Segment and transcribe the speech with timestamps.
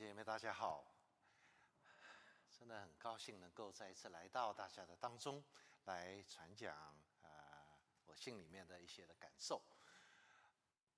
[0.00, 0.82] 姐妹大家好，
[2.58, 5.44] 真的很高兴能够再一次来到大家的当中
[5.84, 7.28] 来传讲呃
[8.06, 9.60] 我心里面的一些的感受。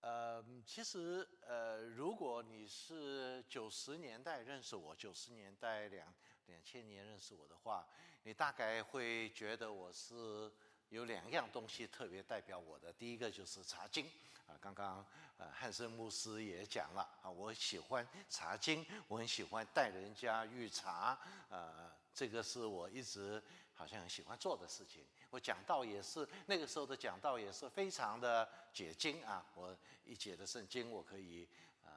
[0.02, 6.14] 呃，其实呃，如果你是九十年代认识我，九十年代两
[6.46, 7.88] 两千年认识我的话，
[8.22, 10.48] 你大概会觉得我是
[10.92, 12.92] 有两样东西特别代表我的。
[12.92, 14.04] 第一个就是茶经。
[14.46, 15.04] 啊，刚刚
[15.38, 23.42] 呃汉森牧师也讲了啊，我喜欢茶经，我很喜欢带人家遇茶，呃，这个是我一直
[23.72, 25.02] 好像很喜欢做的事情。
[25.30, 29.74] 我讲道也是那个时候的讲道也是非常的解经啊，我
[30.04, 31.48] 一解的圣经我可以
[31.86, 31.90] 呃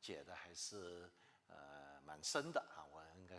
[0.00, 1.10] 解的还是
[1.48, 2.86] 呃蛮深的啊，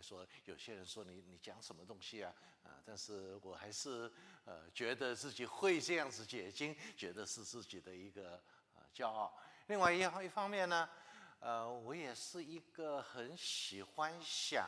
[0.00, 4.10] 说有些人说你你讲什么东西啊啊，但是我还是
[4.44, 8.32] 呃觉得自己会这样子解经，觉得是自己的一个
[8.74, 8.82] 呃。
[8.92, 9.32] 骄傲。
[9.68, 10.88] 另外一一方面呢，
[11.38, 14.66] 呃，我也是一个很喜欢想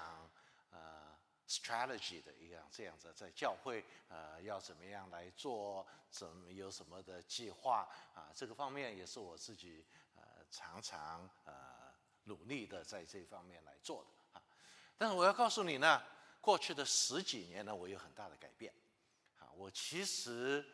[0.71, 1.19] 呃
[1.49, 8.31] strategy 的一样这样子，在教会呃要怎么样来做，怎么有什么的计划啊？
[8.33, 11.93] 这个方面也是我自己呃常常呃
[12.23, 14.22] 努力的在这方面来做的。
[15.03, 16.01] 但是我要告诉你呢，
[16.41, 18.73] 过去的十几年呢，我有很大的改变
[19.41, 19.51] 啊。
[19.57, 20.65] 我其实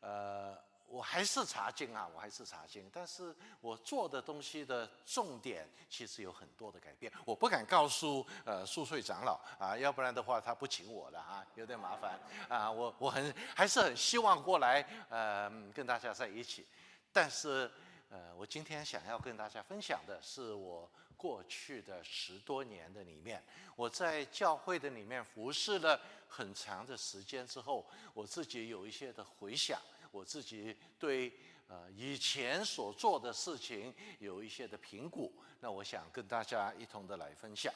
[0.00, 0.58] 呃。
[0.90, 7.12] 我还是查经啊，我还是查经，但是我做的东西的重点其实有很多的改变。
[7.26, 12.72] 我不敢告诉呃宿税长老啊，要不然的话他不请我了啊，有点麻烦啊。
[12.72, 16.66] 我我很还是很希望过来呃跟大家在一起，
[17.12, 17.70] 但是
[18.08, 23.42] 呃我今天想要跟大家分享的是我过去的十多年的里面，
[23.76, 29.78] 我在教会的里面服侍了很长的时间之后，我自己有一些的回想。
[30.10, 31.30] 我自己对
[31.68, 35.30] 呃以前所做的事情有一些的评估，
[35.60, 37.70] 那我想跟大家一同的来分享。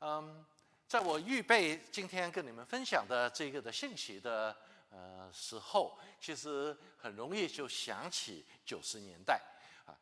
[0.00, 0.44] 嗯，
[0.88, 4.56] 在我预备今天跟你们分享的这个的信息的
[4.90, 9.40] 呃时候，其实很容易就想起九十年代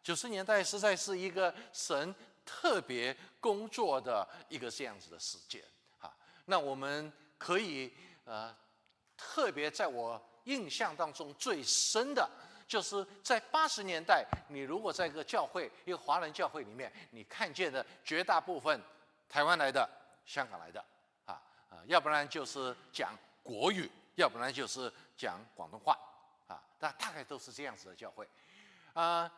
[0.02, 5.62] 九十年代实在是一个神特别工作的一个这样子的时间
[5.98, 6.14] 啊。
[6.46, 7.92] 那我们可以
[8.24, 8.54] 呃
[9.16, 10.20] 特别在我。
[10.44, 12.26] 印象当中最深的，
[12.66, 18.80] 就是在八十年代，你如果在一个教会，一个华人教会里面，你看见的绝大部分
[19.28, 19.86] 台湾来的、
[20.24, 20.82] 香港来的，
[21.26, 21.34] 啊
[21.68, 25.98] 啊，要不然就是讲国语，要不然就是讲广东话，
[26.46, 28.26] 啊，那大概都是这样子的教会。
[28.94, 29.30] 啊，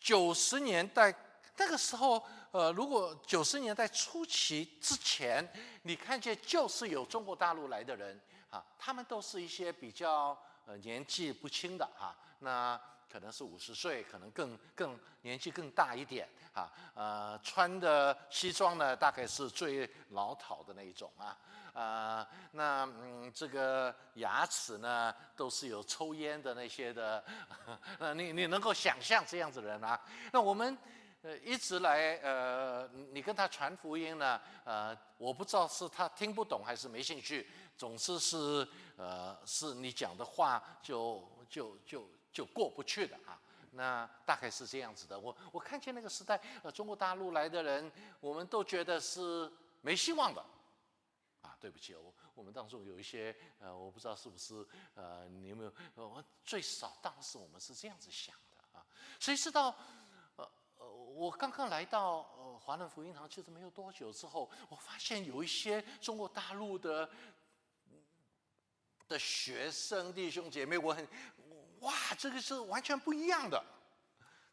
[0.00, 1.14] 九十年代
[1.56, 5.46] 那个时候，呃，如果九十年代初期之前，
[5.82, 10.36] 你看见就是有中国大陆来的人，啊，他们都是一些比较。
[10.66, 12.78] 呃，年纪不轻的哈，那
[13.10, 16.70] 可能是五十岁，可能更更年纪更大一点啊。
[16.94, 21.36] 呃，穿的西装呢，大概是最老套的那一种啊。
[21.80, 27.24] 啊，那嗯，这个牙齿呢，都是有抽烟的那些的。
[27.98, 29.98] 那，你你能够想象这样子的人啊？
[30.30, 30.76] 那我们
[31.22, 37.48] 呃一直来呃，你跟他传福音呢，呃，我不知道是他听不懂还是没兴趣。
[37.78, 43.40] 总之是，呃，是你讲的话就就就就过不去的啊。
[43.72, 45.18] 那大概是这样子的。
[45.18, 50.44] 我我看见那个时代，呃，中国大陆来的人，我们都觉得是没希望的。
[51.60, 55.72] 对不起，我我们当中有一些，呃，我不知道是不是，呃，你有没有？
[55.94, 58.86] 我最少当时我们是这样子想的啊。
[59.18, 59.76] 谁知道，
[60.36, 67.08] 呃呃，我刚刚来到呃华人福音堂，其实没有多久之后，我发现有一些中国大陆的。
[69.08, 71.04] 的学生弟兄姐妹，我很
[71.80, 73.60] 哇，这个是完全不一样的。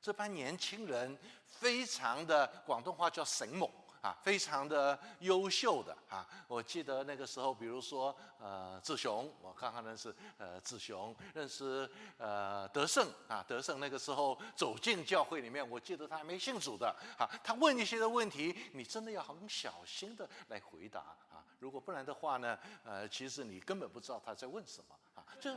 [0.01, 3.71] 这班年轻人非常的广东话叫神猛
[4.01, 6.27] 啊，非常的优秀的啊。
[6.47, 16.87] 我记得那个时候，比如说呃志雄，我刚刚认识呃志雄，认识呃德胜啊，德胜那个时候走进教会里面，我记得他还没信主的
[17.17, 17.29] 啊。
[17.43, 21.43] 他问一些的问题，你真的要很小心的来回答啊。
[21.59, 25.25] 如果不然的话呢，呃，其实你根本不知道他在问什么啊。
[25.39, 25.51] 就，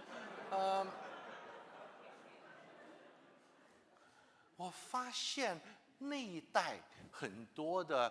[0.51, 0.87] 呃，
[4.57, 5.61] 我发现
[5.99, 6.79] 那一代
[7.11, 8.11] 很多的，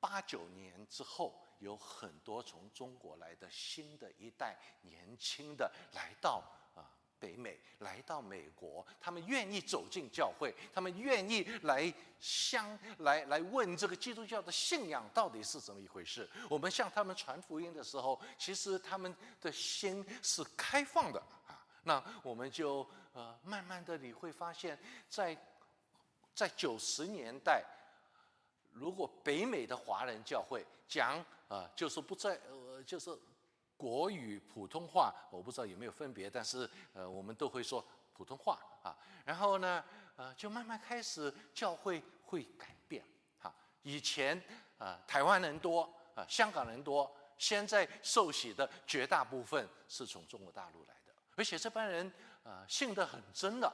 [0.00, 6.42] 八九年之后，有很多从中国来的新的一代年轻的来到
[6.74, 6.90] 啊。
[7.20, 16.30] 北美来到美国，他们愿意走进教会，他们愿意来相来来问这个基督教的信仰到底是怎么一回事。
[16.48, 21.18] 我们向他们传福音的时候，其实他们的心是开放的
[21.48, 21.66] 啊。
[21.82, 24.78] 那我们就呃慢慢的你会发现，
[25.08, 25.36] 在
[26.36, 27.64] 在九十年代
[28.72, 33.16] 如果北美的华人教会讲啊，就是不在呃，就是
[33.76, 38.96] 国语普通话，我不知道有没有分别，但是呃，我们都会说普通话啊。
[39.24, 39.84] 然后呢，
[40.16, 43.04] 呃，就慢慢开始教会会改变
[43.38, 43.54] 哈。
[43.82, 44.40] 以前
[44.78, 45.82] 啊，台湾人多
[46.14, 52.12] 啊，香港人多，现在受洗的绝大部分是从中国大陆来的，而且这帮人
[52.42, 53.72] 啊，信得很真的。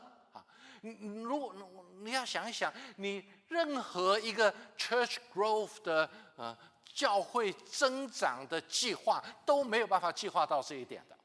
[0.85, 1.55] 你如果
[2.03, 11.19] 你要想一想，你任何一个 church growth 的呃教会增长的计划都没有办法计划到这一点的。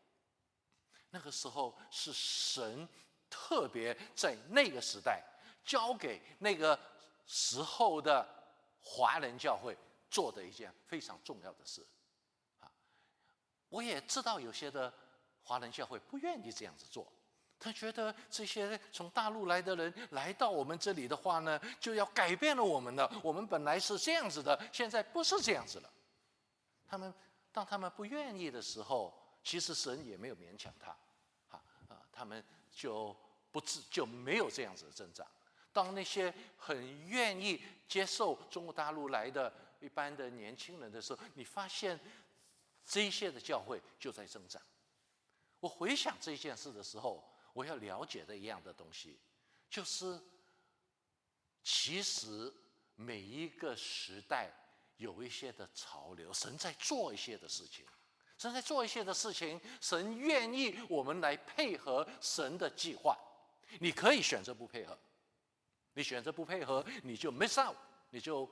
[1.09, 2.87] 那个时候是神
[3.29, 5.21] 特别在那个时代
[5.65, 6.79] 交给那个
[7.27, 8.25] 时候的
[8.81, 9.77] 华人教会
[10.09, 11.85] 做的一件非常重要的事
[12.59, 12.71] 啊。
[13.67, 14.93] 我也知道有些的
[15.41, 17.11] 华人教会不愿意这样子做。
[17.59, 23.11] 他觉得这些从大陆来的人来到我们这里的话呢，就要改变了我们的。
[23.21, 25.91] 我们本来是这样子的，现在不是这样子了。
[26.87, 27.13] 他们
[27.51, 29.13] 当他们不愿意的时候，
[29.43, 30.91] 其实神也没有勉强他，
[31.49, 32.41] 啊啊，他们
[32.73, 33.13] 就
[33.51, 35.27] 不自就没有这样子的增长。
[35.73, 39.51] 当那些很愿意接受中国大陆来的
[39.81, 41.99] 一般的年轻人的时候，你发现
[42.85, 44.61] 这些的教会就在增长。
[45.59, 47.21] 我回想这件事的时候。
[47.59, 49.19] 我要了解的一样的东西，
[49.69, 50.17] 就是
[51.61, 52.49] 其实
[52.95, 54.49] 每一个时代
[54.95, 57.85] 有一些的潮流，神在做一些的事情，
[58.37, 63.17] 神在做一些的事情，神愿意我们来配合神的计划。
[63.81, 64.97] 你可以选择不配合，
[65.95, 67.75] 你选择不配合，你就 miss out，
[68.11, 68.49] 你就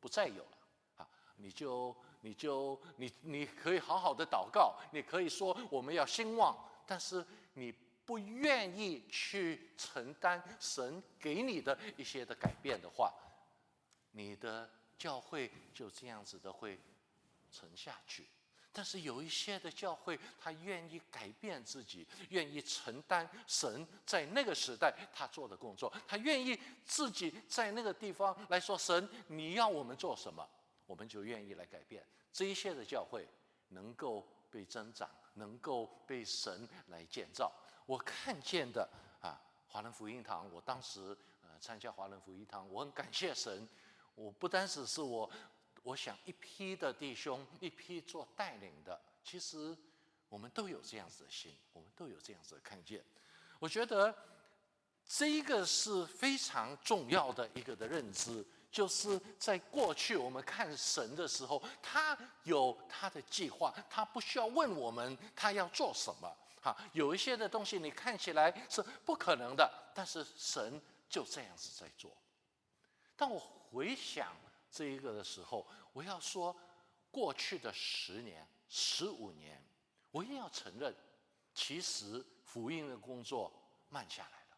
[0.00, 0.58] 不再有了
[0.98, 1.08] 啊！
[1.36, 6.54] 你就你就你你可以好好的祷告，你可以说我们要兴旺，
[6.86, 7.74] 但是你。
[8.10, 13.14] 不愿意去承担神给你的一些的改变的话，
[14.10, 14.68] 你的
[14.98, 16.76] 教会就这样子的会
[17.52, 18.26] 沉下去。
[18.72, 30.44] 但是有一些的教会，他愿意改变自己，愿意承担神在那个时代他做的工作，他愿意自己在那个地方来说：“神，你要我们做什么，
[30.84, 32.04] 我们就愿意来改变。”
[32.34, 33.24] 这一些的教会
[33.68, 37.52] 能够被增长，能够被神来建造。
[37.90, 38.88] 我看见的
[39.20, 41.00] 啊，华人福音堂，我当时
[41.42, 43.68] 呃参加华人福音堂，我很感谢神。
[44.14, 45.28] 我不单只是我，
[45.82, 49.76] 我想一批的弟兄，一批做带领的，其实
[50.28, 53.04] 我们都有这样子的心，我们都有这样子的看见。
[53.58, 54.14] 我觉得
[55.04, 66.32] 这一个是非常重要的一个的认知，就是在过去我们看神的时候，他有他的计划，他不需要问我们他要做什么。
[66.60, 72.14] 好，有一些的东西你看起来是不可能的，但是神就这样子在做。
[73.16, 74.36] 当我回想
[74.70, 76.54] 这一个的时候，我要说，
[77.10, 79.62] 过去的十年、十五年，
[80.10, 80.94] 我也要承认，
[81.54, 83.50] 其实福音的工作
[83.88, 84.56] 慢下来了。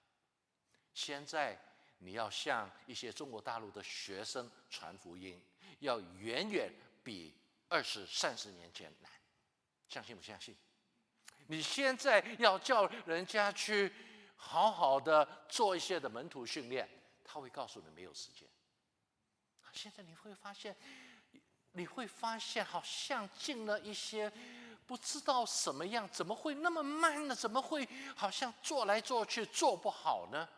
[0.92, 1.56] 现在
[1.98, 5.40] 你要向一些中国大陆的学生传福音，
[5.78, 6.72] 要远远
[7.04, 7.32] 比
[7.68, 9.10] 二十三十年前难，
[9.88, 10.56] 相信不相信？
[11.52, 13.92] 你现在要叫人家去
[14.36, 16.88] 好好的做一些的门徒训练，
[17.22, 18.48] 他会告诉你没有时间。
[19.70, 20.74] 现在你会发现，
[21.72, 24.32] 你会发现好像进了一些
[24.86, 27.34] 不知道什么样，怎么会那么慢呢？
[27.34, 27.86] 怎么会
[28.16, 30.48] 好像做来做去做不好呢？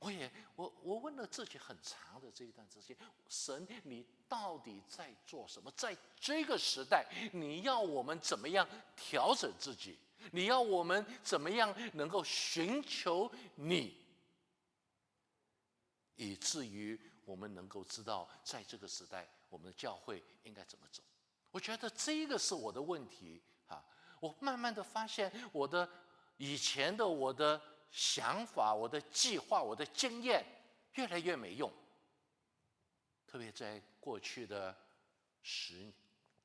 [0.00, 2.96] 我也我我问了自己很长的这一段时间，
[3.28, 5.68] 神，你到底在做什么？
[5.76, 8.64] 在这个时代，你要我们怎么样
[8.94, 9.98] 调整自己？
[10.30, 13.96] 你要我们怎么样能够寻求你，
[16.14, 21.02] 以至于我们能够知道，在这个时代，我们的教会应该怎么走？
[21.50, 23.84] 我觉得这个是我的问题啊！
[24.20, 25.88] 我慢慢的发现，我的
[26.36, 27.60] 以前的我的。
[27.90, 30.44] 想法，我的计划，我的经验
[30.94, 31.72] 越来越没用。
[33.26, 34.74] 特别在过去的
[35.42, 35.92] 十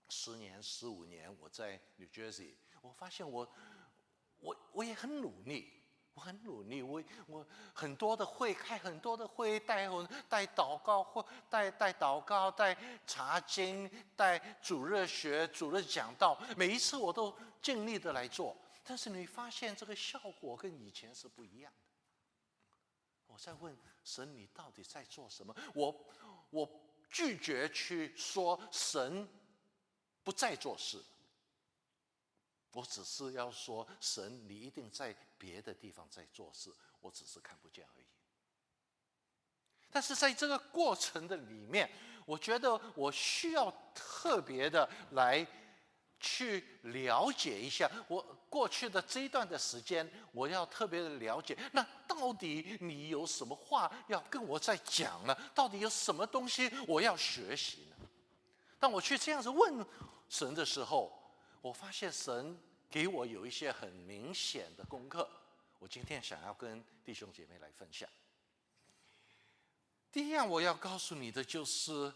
[0.09, 3.49] 十年、十五年，我在 New Jersey，我发现我
[4.39, 5.71] 我我也很努力，
[6.13, 9.87] 我很努力，我我很多的会开很多的会，带
[10.27, 18.55] 带祷告或带带祷告，带查经，带主日学、主日讲道，每一次我都尽力的来做。
[18.83, 21.79] 但是你发现这个效果跟以前是不一样的。
[23.27, 25.55] 我在问神，你到底在做什么？
[25.73, 26.05] 我
[26.49, 26.69] 我
[27.09, 29.27] 拒绝去说神
[30.23, 31.03] 不再做事。
[32.73, 38.05] 我只是要说神，你一定在别的地方在做事，我只是看不见而已。
[39.89, 41.89] 但是在这个过程的里面，
[42.25, 45.45] 我觉得我需要特别的来
[46.23, 55.35] 去了解一下我过去的这一段的时间，我要特别的了解，那到底你有什么话要跟我在讲呢？
[55.53, 58.07] 到底有什么东西我要学习呢？
[58.79, 59.85] 当我去这样子问
[60.29, 61.11] 神的时候，
[61.61, 62.57] 我发现神
[62.89, 65.29] 给我有一些很明显的功课，
[65.79, 68.07] 我今天想要跟弟兄姐妹来分享。
[70.09, 72.13] 第一样我要告诉你的就是，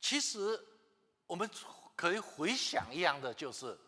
[0.00, 0.64] 其实
[1.26, 1.48] 我们
[2.00, 3.78] 可以回想一样的，就是，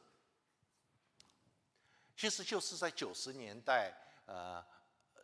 [2.15, 3.91] 其实就是在九十年代，
[4.27, 4.63] 呃，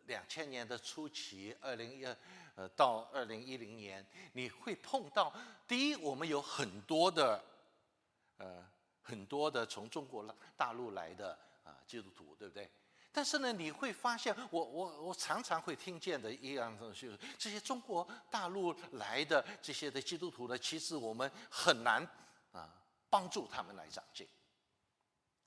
[0.07, 2.17] 两千年的初期，二零一
[2.55, 4.03] 呃到二零一零年，
[4.33, 5.31] 你会碰到
[5.67, 7.45] 第一，我们有很多的，
[8.39, 8.67] 呃，
[9.03, 10.25] 很多的从中国
[10.57, 12.71] 大陆来的啊基督徒，对不对？
[13.13, 22.09] 但是呢，你会发现，我我我常常会听见的一样东西，这些中国大陆来的这些的基督徒呢，其实我们很难
[22.53, 22.75] 啊
[23.11, 24.29] 帮助他们来长进。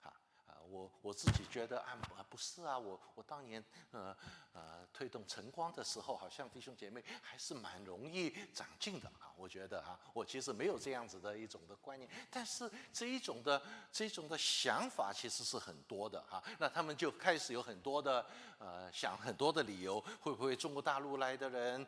[0.01, 0.13] 啊
[0.47, 1.97] 啊我我自己觉得啊
[2.29, 4.15] 不是啊，我我当年呃
[4.53, 9.33] 呃推动晨光的时候，好像弟兄姐妹还是蛮容易长进的啊。
[9.35, 16.41] 我觉得啊，我其实没有这样子的一种的观念，但是这一种的这种的想法其实是很多的哈。
[16.57, 18.25] 那他们就开始有很多的
[18.59, 21.85] 呃想很多的理由，会不会中国大陆来的人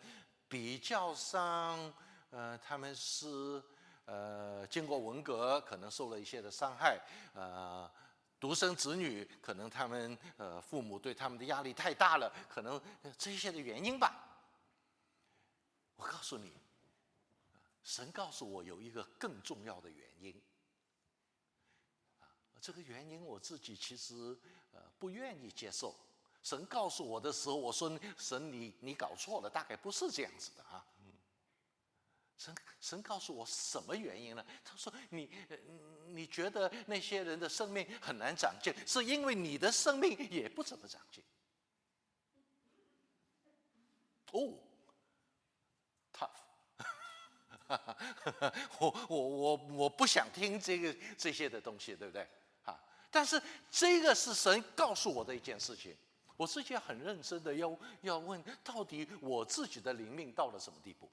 [0.50, 1.94] 比较上
[2.32, 3.64] 呃他们是
[4.06, 7.00] 呃经过文革可能受了一些的伤害
[7.34, 7.90] 呃。
[8.40, 12.82] 独生子女，可能他们呃父母对他们的压力太大了，可能
[13.18, 14.22] 这些的原因吧。
[15.96, 16.52] 我告诉你，
[17.86, 20.36] 神告诉我有一个更重要的原因。
[22.20, 22.28] 啊，
[22.60, 24.38] 这个原因我自己其实
[24.74, 25.96] 呃不愿意接受。
[26.42, 30.86] 神告诉我的时候，我说神你你搞错了，大概不是这样子的啊。
[32.44, 34.46] 神神告诉我什么原因呢？
[34.66, 35.30] 他说：“你
[36.08, 41.24] 你觉得那些人的生命很难长进，是因为你的生命也不怎么长进。”
[44.34, 44.60] 哦
[46.12, 46.30] ，tough，
[48.80, 52.28] 我我我我不想听这个这些的东西，对不对？
[52.66, 52.78] 啊，
[53.10, 55.96] 但是这个是神告诉我的一件事情，
[56.36, 61.10] 我自己很认真的要要问，到底我自己的灵命到了什么地步？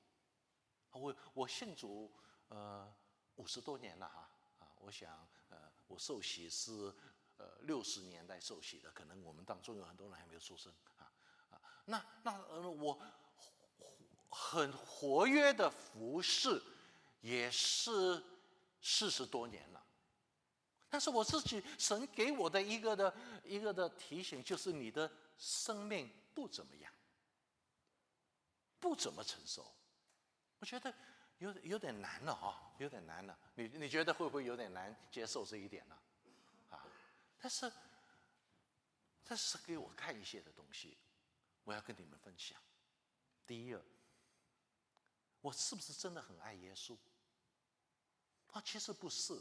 [0.93, 2.11] 我我信主
[2.49, 2.93] 呃
[3.37, 6.93] 五十多年了哈啊，我想呃我受洗是
[7.37, 11.11] 呃六十年代受洗的，可能我们当中有很多人还没有出生啊
[11.51, 13.01] 啊，那那呃我
[14.29, 16.63] 很活跃的服饰
[17.21, 18.23] 也是
[18.81, 19.85] 四十多年了，
[20.89, 26.93] 但是我自己神给我的一个的一个的提醒就是你的生命不怎么样，
[28.79, 29.73] 不怎么成熟。
[30.61, 30.95] 我觉得
[31.38, 33.37] 有有点难了哈，有点难了。
[33.55, 35.99] 你你觉得会不会有点难接受这一点呢？
[36.69, 36.87] 啊，
[37.40, 37.73] 但是
[39.25, 40.99] 这是给我看一些的东西，
[41.64, 42.61] 我要跟你们分享。
[43.47, 43.83] 第一个，
[45.40, 46.95] 我是不是真的很爱耶稣？
[48.52, 49.40] 啊，其实不是。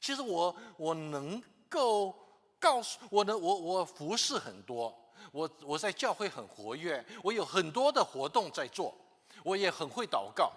[0.00, 2.16] 其实我我能够
[2.60, 8.96] 告诉我的，我我服侍很多，我我在教会很活跃，我有很多的活动在做。
[9.44, 10.50] 我也很会祷告，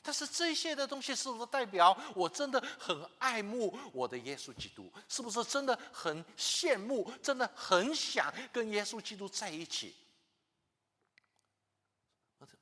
[0.00, 4.90] 但是这些的东西是不是代表我真的很爱慕我的耶稣基督？
[5.08, 7.12] 是不是真的很羡慕？
[7.20, 9.94] 真的很想跟耶稣基督在一起？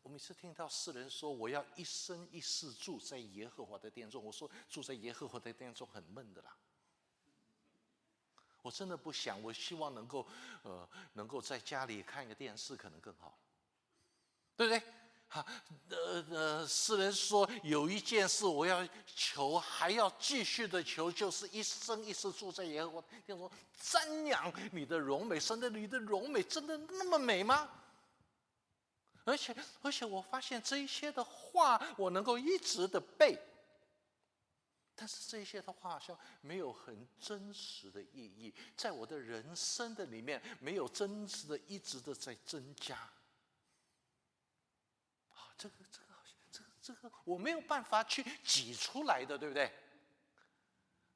[0.03, 6.57] 我每次听到世人说我要一生一世住在耶和华的殿中，我说住在耶和华的殿中很闷的啦。
[8.63, 10.27] 我真的不想，我希望能够
[10.65, 13.39] 呃能够在家里看一个电视，可能更好，
[14.57, 14.83] 对不对？
[15.33, 15.47] 哈，
[15.91, 23.09] 呃呃，诗人说有一件事我要求，还要继续的求，就是一生一世住在耶和华。
[23.25, 27.71] 听说瞻仰你的荣美，神的你的荣美真的那么美吗？
[29.25, 33.39] 而且而且，我发现这一些的话，我能够一直的背，
[34.97, 43.09] 但是这些的话好像没有很真实的意义，在我的人生的里面没有真实的一直的在增加。
[45.61, 49.71] 这个这个好像这个这个我没有办法去挤出来的，对不对？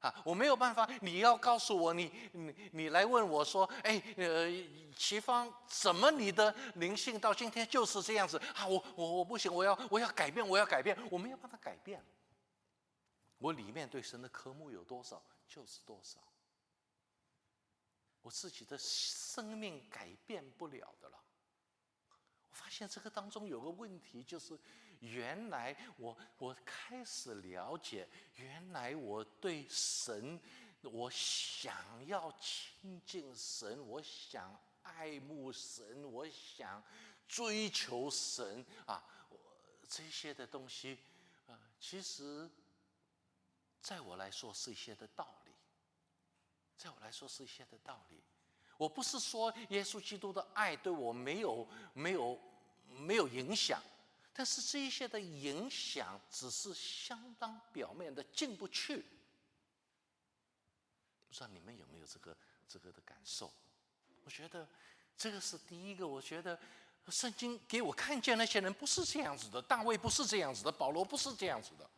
[0.01, 0.87] 啊，我没有办法。
[1.01, 4.47] 你要告诉我，你你你来问我说，哎，呃，
[4.95, 8.67] 齐芳，怎么你的灵性到今天就是这样子啊？
[8.67, 12.05] 我我我不行，我要我要改变，我要改变，我没有办法改变。
[13.39, 16.19] 我里面对神的科目有多少就是多少，
[18.21, 21.17] 我自己的生命改变不了的了。
[22.55, 24.57] 发现这个当中有个问题，就是
[25.01, 28.07] 原来我我开始了解，
[28.37, 30.39] 原来我对神，
[30.81, 31.75] 我想
[32.07, 36.81] 要亲近神，我想爱慕神，我想
[37.27, 39.37] 追求神啊，我
[39.89, 40.97] 这些的东西
[41.47, 42.49] 啊，其实，
[43.81, 45.51] 在我来说是一些的道理，
[46.77, 48.23] 在我来说是一些的道理。
[48.77, 52.39] 我不是说耶稣基督的爱对我没有没有
[52.97, 53.81] 没有影响，
[54.33, 58.97] 但是这一些的影响只是相当表面的，进不去。
[61.27, 62.35] 不知道你们有没有这个
[62.67, 63.51] 这个的感受？
[64.23, 64.67] 我觉得
[65.17, 66.05] 这个是第一个。
[66.05, 66.59] 我觉得
[67.09, 71.89] 圣经给我看见那些人不是这样子的，大卫不是这样子的，保罗不是这样子的，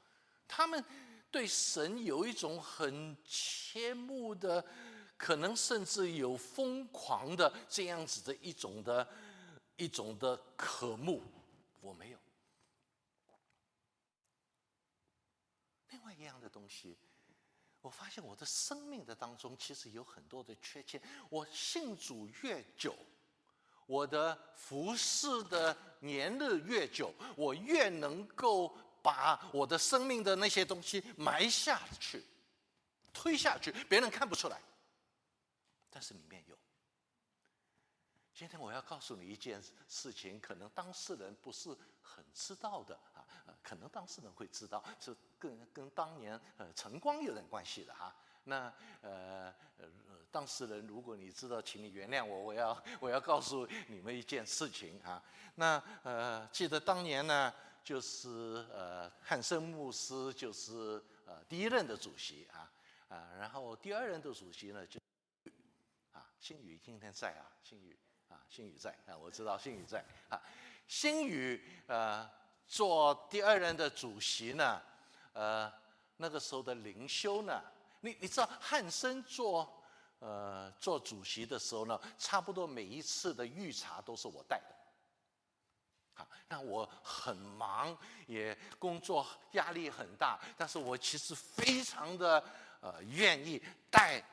[0.47, 0.83] 他们
[1.31, 4.63] 对神有一种很切慕的。
[5.17, 9.07] 可能甚至有疯狂的这样子的一种的，
[9.75, 11.23] 一种的渴慕，
[11.81, 12.19] 我没有。
[15.89, 16.95] 另外一样的东西，
[17.81, 21.01] 我发现我的生命的当中其实有很多的缺陷。
[21.29, 22.95] 我信主越久，
[23.87, 32.23] 我的服侍的年日越久，我越能够把我的生命的那些东西埋下去、
[33.11, 34.61] 推下去，别人看不出来。
[35.97, 36.55] 但是里面有。
[38.31, 43.25] 今天我要告诉你一件事情，可能当事人不是很知道的啊，
[43.63, 48.15] 可能当事人会知道，是跟跟当年呃晨光有点关系的哈。
[48.43, 49.89] 那呃呃
[50.29, 55.23] 当事人，如果你知道，请你原谅我，我要 我要告诉你们一件事情啊。
[55.55, 57.51] 那呃记得当年呢，
[57.83, 58.29] 就是
[58.71, 62.71] 呃汉森牧师就是呃第一任的主席啊
[63.09, 64.99] 啊，然后第二任的主席呢就。
[66.39, 67.97] 新宇今天在啊，新宇
[68.29, 70.41] 啊，新宇在啊，我知道新宇在啊。
[70.87, 72.29] 新宇呃
[72.65, 74.81] 做第二任的主席呢，
[75.33, 75.71] 呃
[76.17, 77.61] 那个时候的灵修呢，
[78.01, 79.83] 你你知道汉森做
[80.19, 86.23] 呃做主席的时候呢，差不多每一次的预查都是我带的。
[86.23, 92.43] 啊，那我很忙，也工作压力很大，但是我其实非常的
[92.79, 94.23] 呃愿意带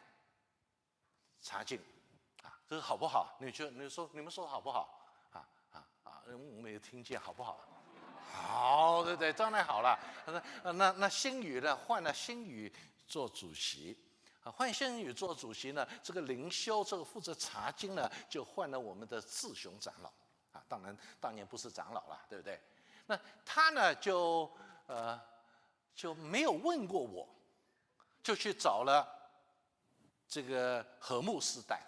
[1.41, 1.81] 查经。
[2.67, 3.37] 这个好不好？
[3.39, 5.07] 你觉你说你们说好不好？
[5.33, 6.23] 啊啊啊！
[6.27, 7.61] 我没有听见，好不好？
[8.33, 9.99] 好，对对，当然好了。
[10.65, 11.77] 那那那新宇呢？
[11.77, 12.73] 换了新宇
[13.07, 13.97] 做主席，
[14.43, 15.87] 啊，换新宇做主席呢？
[16.03, 20.09] 这个灵修，这个负责查经呢，就换了我们的志雄长老。
[20.53, 22.61] 啊，当然当年不是长老了，对不对？
[23.07, 24.51] 那他呢，就
[24.87, 25.21] 呃
[25.95, 27.29] 就没有问过我，
[28.23, 29.07] 就去找了
[30.27, 31.83] 这个和睦时代。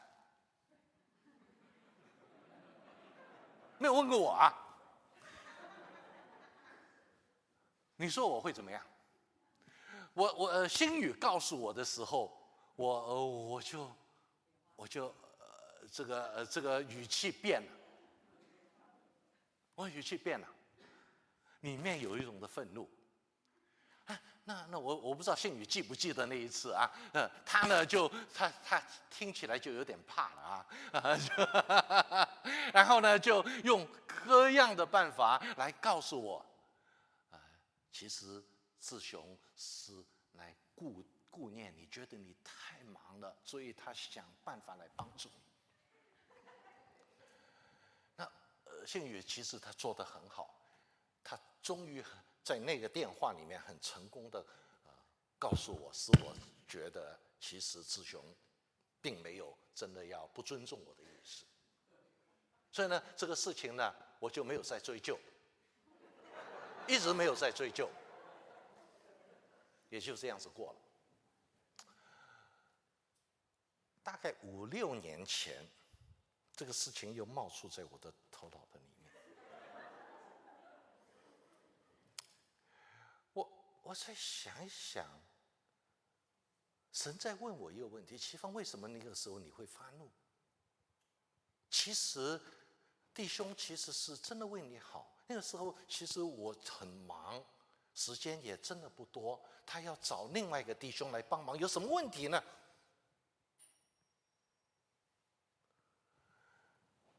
[3.78, 4.52] 没有问过我啊？
[7.96, 8.82] 你说我会怎么样？
[10.14, 12.34] 我我星宇告诉我的时候，
[12.76, 13.90] 我我就
[14.76, 15.06] 我就
[15.38, 17.68] 呃这个这个语气变了，
[19.74, 20.48] 我语气变了，
[21.60, 22.88] 里面有一种的愤怒。
[24.48, 26.88] 那那我我不知道信宇记不记得那一次啊？
[27.14, 28.80] 嗯，他呢就他他
[29.10, 32.28] 听起来就有点怕了啊，
[32.72, 36.46] 然后呢就用各样的办法来告诉我，
[37.32, 37.42] 啊，
[37.90, 38.40] 其实
[38.80, 39.92] 志雄是
[40.34, 45.40] 来顾顾念你，觉得你太忙了，所以他想办法来帮助你。
[48.14, 48.24] 那
[48.62, 50.54] 呃，信宇其实他做的很好，
[51.24, 52.25] 他终于很。
[52.46, 54.38] 在那个电话里面很成功的，
[54.84, 54.92] 呃，
[55.36, 56.32] 告诉我使我
[56.68, 58.24] 觉得其实志雄，
[59.02, 61.44] 并没有真的要不尊重我的意思，
[62.70, 65.18] 所以呢，这个事情呢，我就没有再追究，
[66.86, 67.90] 一直没有再追究，
[69.88, 70.78] 也就这样子过了。
[74.04, 75.68] 大概五六年前，
[76.54, 78.95] 这个事情又冒出在我的头脑的里。
[83.86, 85.08] 我再想一想，
[86.90, 90.10] 神在问我一个问题：齐芳，为什么那个时候你会发怒？
[91.70, 92.40] 其实，
[93.14, 95.16] 弟兄其实是真的为你好。
[95.28, 97.40] 那个时候，其实我很忙，
[97.94, 99.40] 时间也真的不多。
[99.64, 102.42] 他要找另外一个弟兄来帮忙，有什么问题呢？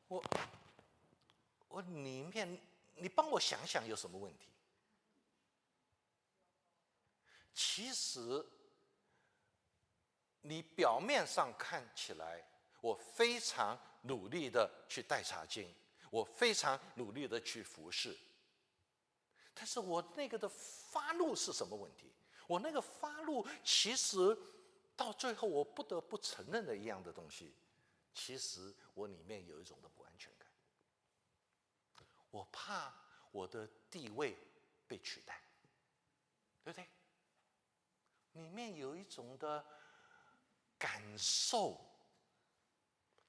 [0.10, 0.22] 我，
[1.70, 2.62] 我里面，
[2.96, 4.50] 你帮我想想有什么问题？
[7.60, 8.46] 其实，
[10.42, 12.48] 你表面上看起来，
[12.82, 15.74] 我非常努力的去带茶经，
[16.12, 18.16] 我非常努力的去服侍，
[19.56, 22.14] 但是我那个的发怒是什么问题？
[22.46, 24.38] 我那个发怒其实
[24.96, 27.56] 到最后，我不得不承认的一样的东西，
[28.14, 30.48] 其实我里面有一种的不安全感。
[32.30, 32.94] 我怕
[33.32, 34.38] 我的地位
[34.88, 35.42] 被取代，
[36.64, 36.88] 对不对？
[38.38, 39.66] 里面有一种的
[40.78, 41.80] 感受，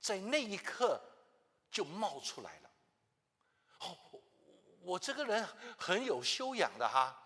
[0.01, 1.01] 在那一刻
[1.71, 2.71] 就冒出来了。
[3.81, 3.97] 哦，
[4.83, 7.21] 我这个人很有修养的哈，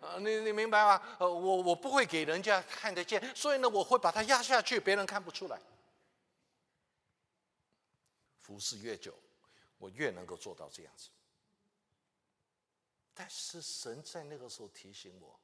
[0.00, 1.00] 呃，你你明白吗？
[1.20, 5.60] 呃，我我不会给人家看得见，所以呢，我会把它压下去，别人看不出来。
[8.40, 9.14] 服侍越久，
[9.78, 11.08] 我越能够做到这样子。
[13.14, 15.38] 但是神在那个时候提醒我，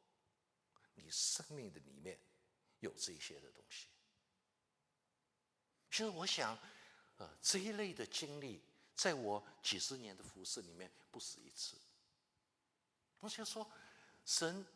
[1.03, 2.19] 你生命的里面
[2.81, 3.87] 有这些的东西。
[5.91, 6.59] 其实我想，
[7.17, 8.63] 呃，这一类的经历。
[8.99, 11.77] 在我几十年的服饰里面，不止一次。
[13.21, 13.65] 我就说，
[14.25, 14.67] 神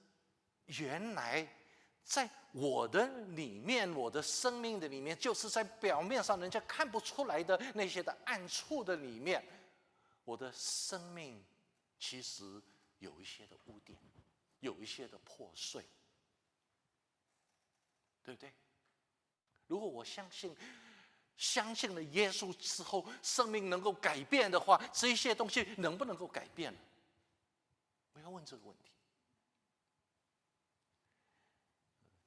[0.67, 1.45] 原来
[2.05, 9.45] 在我的里面，我的生命的里面，就是在表面上人家看不出来的那些的暗处的里面，
[10.25, 11.45] 我的生命
[11.99, 12.63] 其实
[13.01, 13.99] 有一些的污点，
[14.61, 15.85] 有一些的破碎，
[18.25, 18.53] 对不对？
[19.67, 20.57] 如果我相信。
[21.35, 26.73] 相信了耶稣之后，生命能够改变的话，这些东西能不能够改变？
[28.13, 28.93] 我要问这个问题。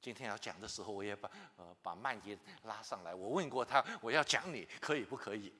[0.02, 3.14] 今天要讲的时候，我也把呃把曼爷拉上来。
[3.14, 5.54] 我问过他，我要讲你可以不可以？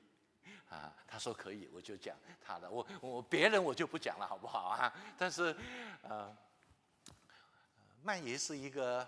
[0.69, 2.69] 啊，他说可以，我就讲他的。
[2.69, 4.93] 我我别人我就不讲了，好不好啊？
[5.17, 5.55] 但是
[6.03, 6.37] 呃，
[8.03, 9.07] 曼爷是一个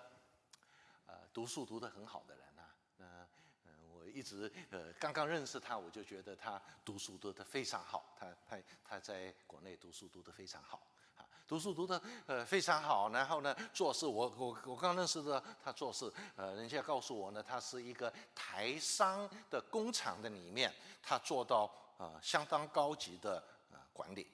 [1.09, 2.69] 呃读书读得很好的人啊，
[2.99, 3.27] 嗯
[3.65, 4.05] 嗯，我。
[4.05, 8.15] 一直呃，刚刚认识他，我就觉得他读书读得非常好。
[8.17, 10.81] 他他他在国内读书读得非常好
[11.17, 13.09] 啊，读书读得呃非常好。
[13.11, 24.27] 然后呢，做事我我我刚认识的他做事，呃，人家告诉我呢，他是一个台商的工厂的里面，他做到呃相当高级的呃管理。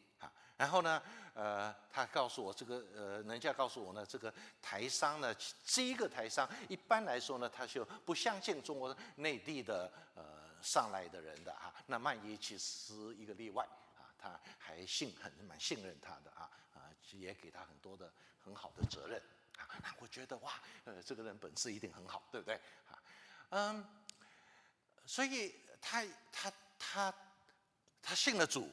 [0.58, 1.02] 然后呢。
[1.36, 10.24] 呃，他告诉我这个，呃，人家告诉我呢，这个台商呢，这一个台商一般来说呢，他就不相信中国内地的呃
[10.62, 11.74] 上来的人的啊。
[11.88, 18.10] 那曼一其实一个例外啊，他还信很蛮信任他的啊啊，也给他很多的
[18.42, 19.22] 很好的责任
[19.58, 19.68] 啊。
[19.84, 20.54] 那我觉得哇，
[20.86, 22.56] 呃，这个人本事一定很好，对不对
[22.90, 23.04] 啊？
[23.50, 23.86] 嗯，
[25.06, 27.14] 所以他他他
[28.02, 28.72] 他信了主，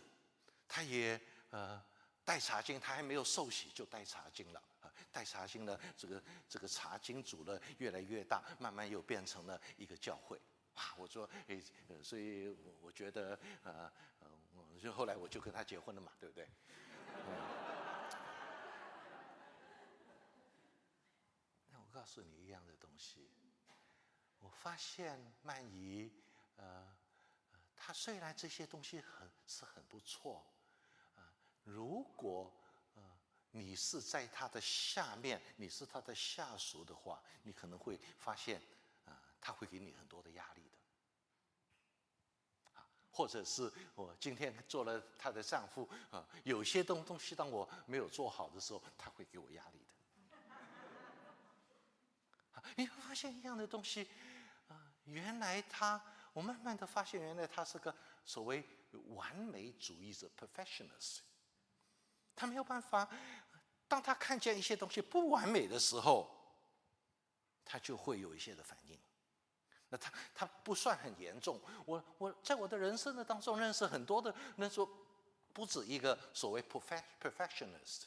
[0.69, 1.21] 他也
[1.53, 1.83] 呃。
[2.25, 4.87] 带茶经，他还没有受洗就带茶经了啊！
[5.11, 10.41] 带茶经呢这个这个茶经组呢越来越大，慢慢又变成了一个教会。
[10.75, 10.95] 哇！
[10.97, 11.61] 我说，哎，
[12.01, 13.93] 所以我我觉得，呃
[14.55, 16.49] 我，就后来我就跟他结婚了嘛，对不对？
[21.71, 23.29] 那我告诉你一样的东西，
[24.39, 26.09] 我发现曼仪，
[26.55, 26.87] 呃，
[27.75, 30.47] 他虽然这些东西很是很不错。
[31.83, 32.49] 如果
[32.95, 33.03] 呃
[33.51, 38.63] 你是在他的下面，你是他的下属的话，你可能会发现
[39.05, 40.79] 啊他会给你很多的压力的，
[43.11, 50.37] 或者是我今天做了他的丈夫啊，有些东东西当我没有做好的时候，他会给我压力的，
[52.53, 54.09] 啊，你会发现一样的东西
[54.69, 56.01] 啊，原来他，
[56.33, 57.93] 我慢慢的发现，原来他是个
[58.25, 58.65] 所谓
[59.17, 61.23] 完美主义者 （perfectionist）。
[62.35, 63.09] 他没有办法，
[63.89, 66.29] 当他看见一些东西不完美的时候，
[67.65, 68.99] 他就会有一些的反应。
[69.89, 71.61] 那他他不算很严重。
[71.85, 74.89] 我我在我的人生的当中认识很多的，那说
[75.53, 78.05] 不止一个所谓 perfectionist。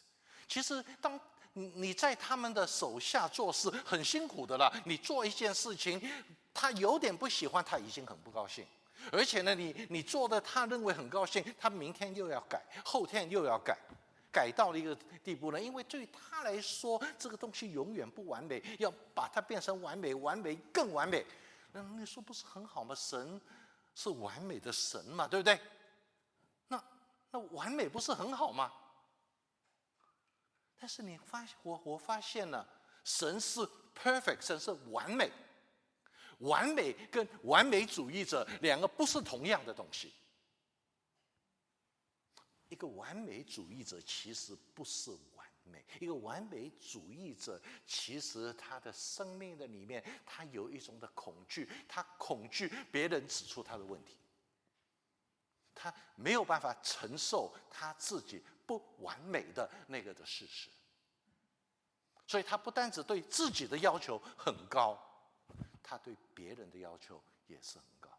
[0.47, 1.19] 其实当
[1.53, 6.01] 你你在他们的手下做事很辛苦的了，你做一件事情，
[6.53, 8.65] 他有点不喜欢，他已经很不高兴。
[9.11, 13.77] 而且呢，你你做的他认为很高兴，他明天又要改，后天又要改。
[14.35, 14.93] 改到了一个
[15.23, 21.25] 地步呢，因为对他来说，这个东西永远不完美，要把它变成完美，完美更完美。
[21.71, 22.93] 那你说不是很好吗？
[22.93, 23.39] 神
[23.95, 25.57] 是完美的神嘛，对不对？
[26.67, 26.83] 那
[27.31, 28.69] 那完美不是很好吗？
[30.77, 32.67] 但是你发现，我我发现了，
[33.05, 33.61] 神是
[33.97, 35.31] perfect，神是完美，
[36.39, 40.13] 完美跟完美主义者两个不是同样的东西。
[42.69, 54.17] 一个完美主义者其实不是完美，一个完美主义者其实他的生命的里面，他有一种的恐惧，他恐惧别人指出他的问题，
[55.73, 60.69] 他没有办法承受他自己不完美的那个的事实，
[62.25, 64.99] 所以他不单只对自己的要求很高，
[65.83, 68.09] 他对别人的要求也是高。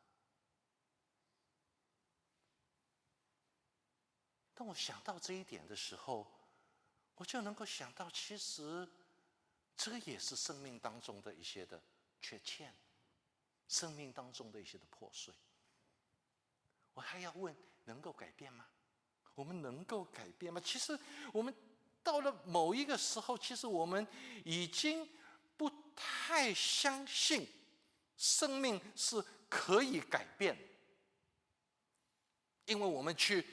[4.56, 6.26] 当我想到这一点的时候，
[7.14, 8.88] 我就能够想到，其实
[9.76, 11.80] 这也是生命当中的一些的
[12.22, 12.74] 缺欠，
[13.68, 15.34] 生命当中的一些的破碎。
[16.94, 18.66] 我还要问：能够改变吗？
[19.34, 20.58] 我们能够改变吗？
[20.64, 20.98] 其实，
[21.34, 21.54] 我们
[22.02, 24.06] 到了某一个时候，其实我们
[24.42, 25.06] 已经
[25.58, 27.46] 不太相信
[28.16, 30.56] 生命是可以改变，
[32.64, 33.46] 因为我们去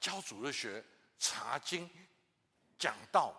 [0.00, 0.82] 教主日学、
[1.18, 1.88] 查经、
[2.78, 3.34] 讲道，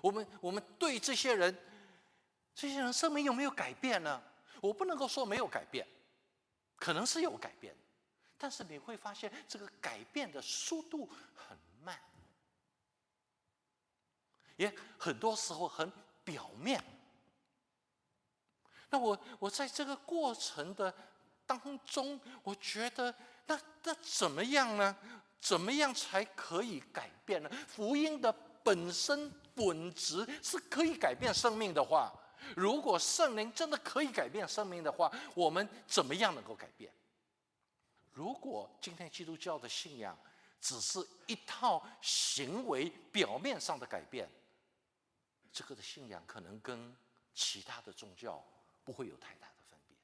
[0.00, 1.56] 我们我们对这些人，
[2.54, 4.22] 这些人生命有没有改变呢？
[4.62, 5.86] 我不能够说没有改变，
[6.76, 7.76] 可能是有改变。
[8.36, 12.00] 但是你会发现，这个改变的速度很慢，
[14.56, 15.92] 也很多时候很
[16.24, 16.82] 表面。
[18.88, 20.92] 那我我在这个过程的
[21.46, 23.14] 当中，我觉得，
[23.46, 24.96] 那那怎么样呢？
[25.40, 27.50] 怎么样才可以改变呢？
[27.66, 32.12] 福音的本身本质是可以改变生命的话，
[32.54, 36.92] 如果圣灵真的可以改变生命的话，我们怎么样能够改变？
[38.12, 40.18] 如果今天基督教的信仰
[40.60, 44.30] 只是一套行为表面上的改变，
[45.52, 46.94] 这个的信仰可能跟
[47.34, 48.44] 其他的宗教
[48.84, 49.96] 不会有太大的分别，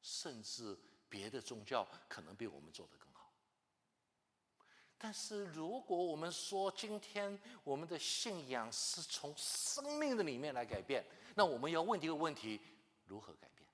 [0.00, 3.05] 甚至别的宗教可能比我们做得更。
[4.98, 12.60] 但是如果我们说今天我们的信仰是从生命的里面来改变，那我们要问一个问题：
[13.04, 13.68] 如何改变？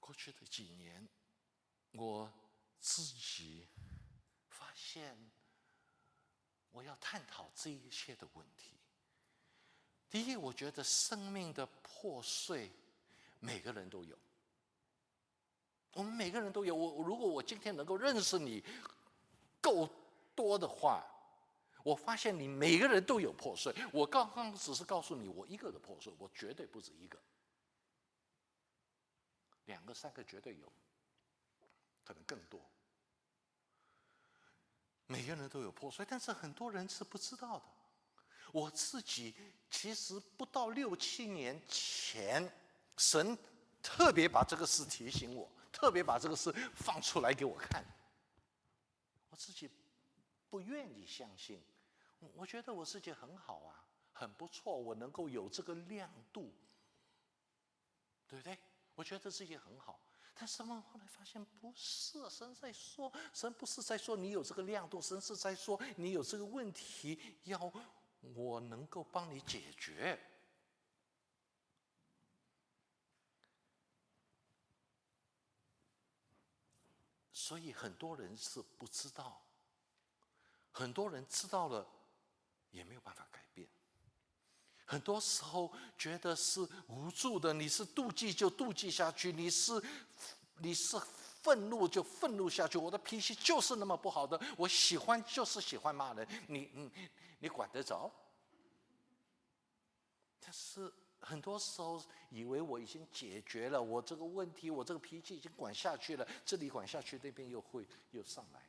[0.00, 1.08] 过去的几年，
[1.92, 2.32] 我
[2.80, 3.68] 自己
[4.48, 5.16] 发现，
[6.70, 8.72] 我要探讨这一切的问题。
[10.10, 12.72] 第一，我觉得生命的破碎，
[13.38, 14.18] 每个人都有。
[15.92, 16.74] 我们每个人都有。
[16.74, 18.62] 我如果我今天能够认识你
[19.60, 19.88] 够
[20.34, 21.04] 多的话，
[21.82, 23.74] 我发现你每个人都有破碎。
[23.92, 27.18] 我刚刚只是告诉你我一个的破碎，我绝对不止一个。
[29.66, 30.72] 两个、三个绝对有，
[32.04, 32.60] 可能更多。
[35.06, 37.64] 每个人都有破碎，但是很多人是不知道的。
[38.52, 39.34] 我自己
[39.70, 42.50] 其实不到六七年前，
[42.96, 43.36] 神
[43.82, 47.84] 特别把这个事提醒我，特别把这个事放出来给我看。
[49.30, 49.70] 我自己
[50.50, 51.62] 不愿意相信，
[52.34, 56.52] 我觉得我自己很好啊，很不错，我能够有这个亮度，
[58.26, 58.58] 对不对？
[58.96, 60.00] 我觉得自己很好，
[60.34, 67.72] 但是后来发现不是，神在说，神不是在说你有这个亮度，神是在说你有这个问题，要
[68.34, 70.18] 我能够帮你解决。
[77.48, 79.40] 所以很多人是不知道，
[80.70, 81.88] 很多人知道了
[82.72, 83.66] 也没有办法改变。
[84.84, 89.82] 很多时候觉得是无助的，你是妒忌就妒忌下去，你是
[90.58, 91.00] 你是
[91.40, 92.76] 愤怒就愤怒下去。
[92.76, 97.08] 我的脾气就是那么不好的，我喜欢就是喜欢骂人，你你
[97.38, 98.12] 你管得着？
[100.38, 108.62] 但是很多时候以为我已经解决了我这个问题，我这个脾气已经管下去了，这里管下去，那边又会又上来。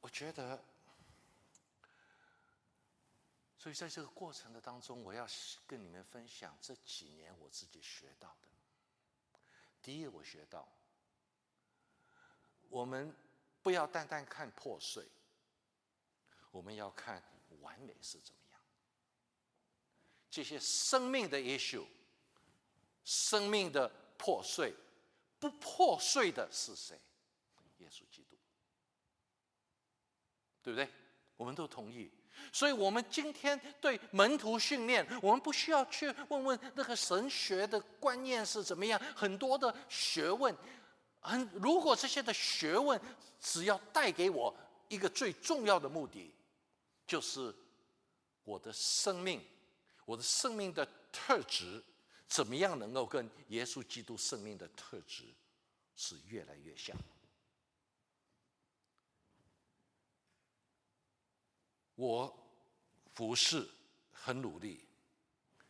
[0.00, 0.62] 我觉得。
[3.58, 5.26] 所以在这个过程的当中，我要
[5.66, 8.48] 跟你们分享这几年我自己学到的。
[9.82, 10.66] 第一，我学到，
[12.70, 13.14] 我们
[13.62, 15.06] 不要单单看破碎，
[16.50, 17.22] 我们要看
[17.62, 18.60] 完美是怎么样。
[20.30, 21.86] 这些生命的 issue，
[23.04, 24.74] 生命的破碎，
[25.38, 26.98] 不破碎的是谁？
[27.78, 28.36] 耶稣基督，
[30.62, 30.88] 对不对？
[31.36, 32.10] 我们都同意。
[32.52, 40.56] 所以，我们今天对门徒训练，我们不需要去问问那个神学的观念是怎么样，很多的学问，
[41.20, 43.00] 很如果这些的学问
[43.40, 44.54] 只要带给我
[44.88, 46.34] 一个最重要的目的，
[47.10, 47.52] 就是
[48.44, 49.44] 我的生命，
[50.04, 51.82] 我的生命的特质
[52.28, 55.24] 怎么样能够跟耶稣基督生命的特质
[55.96, 56.96] 是越来越像。
[61.96, 62.32] 我
[63.12, 63.68] 服侍
[64.12, 64.86] 很努力，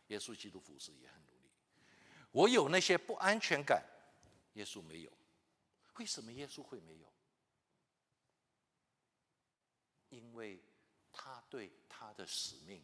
[0.09, 1.49] 耶稣基督服侍也很努力。
[2.29, 3.83] 我有那些不安全感，
[4.53, 5.11] 耶稣没有。
[5.95, 7.11] 为什么耶稣会没有？
[10.09, 10.61] 因为
[11.51, 12.81] 对他的使命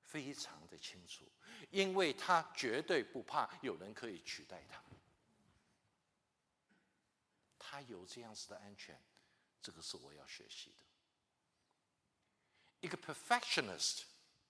[0.00, 1.24] 非常的清楚，
[1.70, 4.80] 因为他绝对不怕有人可以取代他。
[7.58, 8.96] 他有这样子的安全，
[9.60, 10.84] 这个是我要学习的。
[12.80, 14.02] 一个 perfectionist，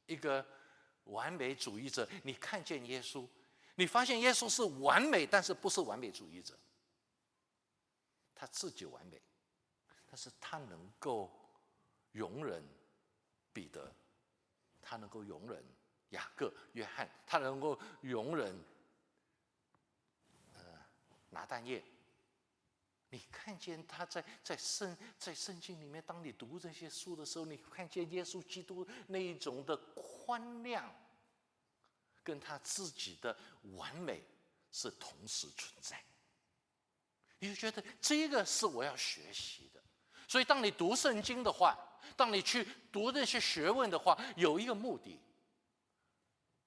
[0.04, 0.46] 一个
[1.04, 3.26] 完美主义者，你看见耶稣，
[3.76, 6.59] 你发现耶稣是完美，但是不是完美主义者。
[8.35, 9.22] 他自己完美，
[10.04, 11.43] 但是他能够
[12.14, 12.62] 容忍
[13.53, 13.92] 彼得，
[14.81, 15.62] 他能够容忍
[16.11, 18.57] 雅各、约翰，他能够容忍
[20.55, 20.61] 呃
[21.31, 21.83] 拿蛋液。
[23.11, 30.85] 你看见他在在圣在圣经里面，当你读这些书的时候，你看见耶稣基督那一种的宽谅，
[32.22, 33.37] 跟他自己的
[33.77, 34.24] 完美
[34.70, 36.00] 是同时存在。
[37.40, 39.83] 你就觉得这个是我要学习的。
[40.27, 41.79] 所以，当你读圣经的话，
[42.16, 45.20] 当你去读那些学问的话，有一个目的，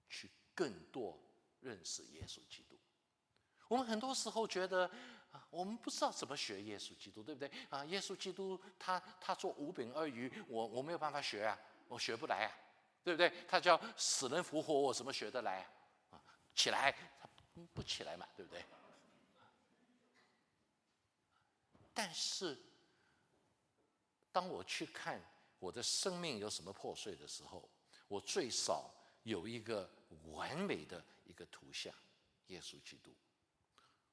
[0.10, 1.17] 去更多
[1.62, 2.78] 认识耶稣基督。
[3.67, 4.86] 我们很多时候觉得
[5.32, 5.45] 啊。
[5.50, 7.50] 我们不知道怎么学耶稣基督，对不对？
[7.69, 12.52] 啊，耶稣基督他他做五饼二鱼，我我没有办法学啊，我学不来啊，
[13.04, 13.32] 对不对？
[13.47, 15.65] 他叫死人复活，我怎么学得来
[16.12, 16.19] 啊？
[16.54, 17.30] 起来，他
[17.73, 18.63] 不起来嘛，对不对？
[21.93, 22.58] 但是，
[24.38, 25.19] 当我去看
[25.58, 27.67] 我的生命有什么破碎的时候，
[28.08, 29.89] 我最少有一个
[30.26, 31.91] 完美的一个图像，
[32.50, 33.12] 耶稣基督。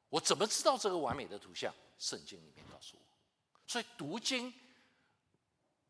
[0.09, 1.75] 我怎么知道这个完美的图像？
[1.99, 3.03] 圣经里面告诉我。
[3.67, 4.51] 所以读经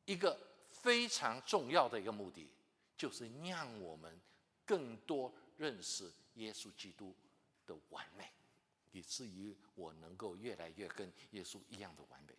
[0.04, 0.36] 一个
[0.72, 2.50] 非常重要的一个目的，
[2.96, 4.20] 就是让我们
[4.66, 7.14] 更多认识耶稣基督
[7.64, 8.28] 的完美，
[8.90, 12.34] 以至于我能够越来越跟耶稣一样的完美。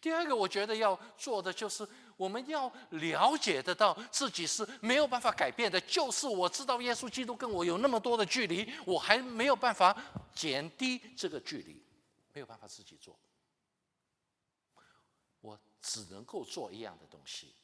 [0.00, 5.80] 第二个，我觉得要做的就是，我们要了解得到自己是没有办法改变的。
[5.80, 9.96] 就是我知道耶稣基督跟我有那么多的距离，我还没有办法
[10.32, 11.82] 减低这个距离，
[12.32, 13.18] 没有办法自己做。
[15.40, 17.54] 我只能够做一样的东西，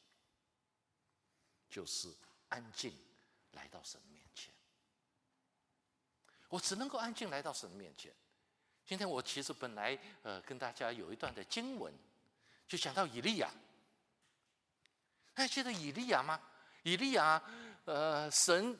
[1.69, 2.13] 就是
[2.49, 2.93] 安静
[3.51, 4.53] 来到神面前。
[6.49, 8.13] 我只能够安静来到神面前。
[8.85, 11.93] 今天我其实本来呃跟大家有一段的经文。
[12.67, 13.51] 就想到以利亚，
[15.33, 16.39] 还记得以利亚吗？
[16.83, 17.41] 以利亚，
[17.85, 18.77] 呃，神，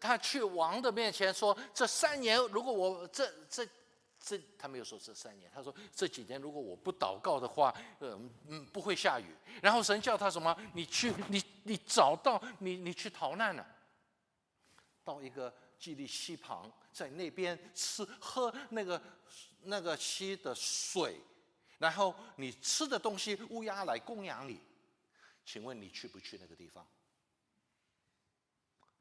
[0.00, 3.66] 他去王的面前说：“这三年，如果我这这
[4.18, 8.18] 这，他没有说这三年，他说这几年如果我不祷告的话，呃，
[8.48, 10.56] 嗯，不会下雨。”然后神叫他什么？
[10.74, 13.66] 你去，你你找到你你去逃难了，
[15.04, 19.00] 到一个基利溪旁，在那边吃喝那个
[19.62, 21.20] 那个溪的水。
[21.78, 24.58] 然后你吃的东西，乌鸦来供养你，
[25.44, 26.86] 请问你去不去那个地方？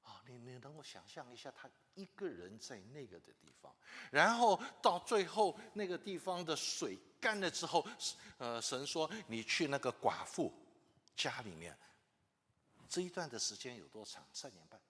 [0.03, 3.73] 啊，你你能够想象一下，他一个人在那个的地方，
[4.11, 7.87] 然后到最后那个地方的水干了之后，
[8.37, 10.53] 呃，神说你去那个寡妇
[11.15, 11.77] 家里面，
[12.89, 14.27] 这一段的时间有多长？
[14.33, 14.81] 三年半。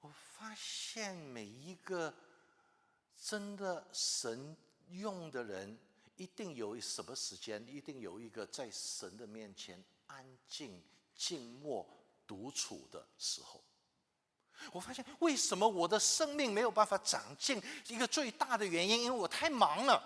[0.00, 2.14] 我发现每一个。
[3.16, 4.56] 真的，神
[4.90, 5.78] 用的人
[6.16, 10.82] 一定有什么时间，一定有一个在神的面前安静、
[11.16, 11.86] 静默、
[12.26, 13.62] 独处的时候。
[14.72, 17.60] 我发现，为什么我的生命没有办法长进？
[17.88, 20.02] 一个最大的原因，因为我太忙了。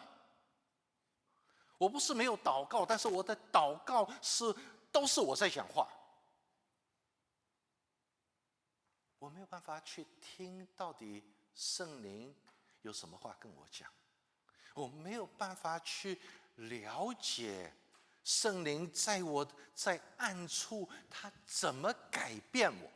[1.76, 4.54] 我不是没有祷告，但是我的祷告是
[4.90, 5.88] 都是我在讲话，
[9.18, 11.22] 我没有办法去听到底
[11.54, 12.34] 圣灵。
[12.82, 13.90] 有什么话跟我讲？
[14.74, 16.20] 我没有办法去
[16.54, 17.74] 了解
[18.22, 22.90] 圣灵在我在暗处他怎么改变我。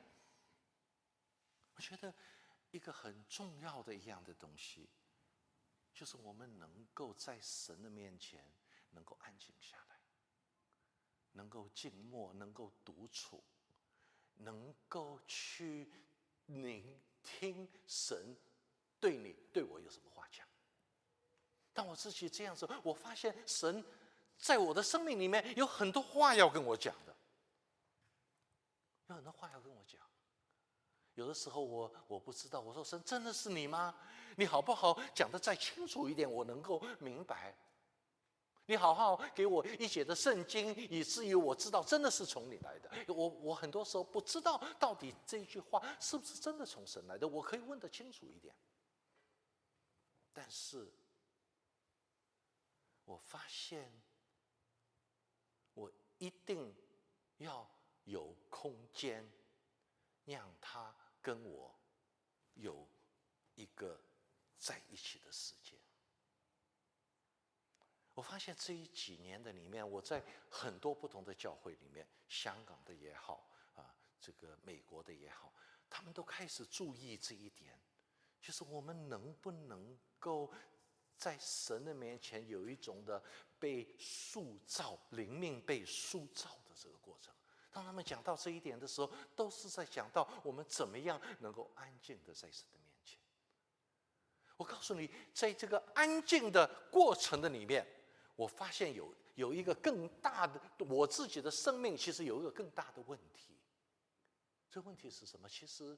[1.75, 2.15] 我觉得
[2.71, 4.89] 一个很重要的一样的东西，
[5.93, 8.45] 就是我们能够在神的面前
[8.91, 9.97] 能够安静下来，
[11.33, 13.43] 能够静默，能够独处，
[14.35, 15.91] 能够去
[16.47, 18.37] 聆听神。
[19.03, 20.47] 对你对我有什么话讲？
[21.73, 23.85] 当我自己这样子，我发现神
[24.39, 27.13] 在我的生命里面有很多话要跟我讲的，
[29.09, 30.01] 有很多话要跟我讲。
[31.15, 33.93] 有的时候我我不知道，我说神真的是你吗？
[34.37, 37.53] 你好不好讲的再清楚一点，我能够明白。
[38.67, 43.13] 你好好给我一节的圣经，以至于我知道真的是从你来的。
[43.13, 48.55] 我我很多时候不知道到底这句话是不是真的从神来的，我可以问得清楚一点。
[50.33, 50.91] 但是，
[53.05, 53.93] 我发现，
[55.75, 56.75] 我一定
[57.39, 57.69] 要
[58.05, 59.31] 有空间，
[60.25, 61.75] 让他跟我
[62.55, 62.89] 有
[63.55, 64.01] 一个
[64.59, 65.79] 在一起的时间。
[68.15, 75.53] 我发现这一几年的里面，我在很多不同的教会里面，香港的也好啊，这个美国的也好，
[75.89, 77.81] 他们都开始注意这一点，
[78.43, 80.53] 就是我们能不能够
[81.17, 83.23] 在神的面前有一种的
[83.59, 87.33] 被塑造、灵命被塑造的这个过程。
[87.71, 93.19] 当他们讲到这一点的时候，都是在讲到我们怎么样能够安静的在神的面前。
[94.57, 97.87] 我告诉你，在这个安静的过程的里面。
[98.35, 103.57] 我发现有有一个更大的，我自己的生命其实有一个更大的问题。
[104.71, 105.47] 这问题是什么？
[105.47, 105.97] 其实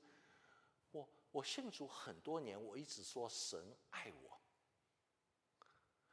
[1.35, 3.61] 我信主很多年，我一直说神
[3.91, 4.41] 爱我。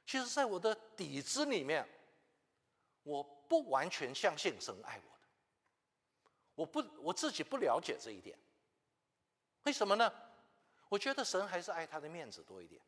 [0.03, 1.88] 其实，在我的底子里面，
[3.03, 5.28] 我不完全相信神爱我的。
[6.55, 8.36] 我不我自己不了解这一点。
[9.65, 10.11] 为什么呢？
[10.89, 12.82] 我觉得神还是爱他的面子多一点。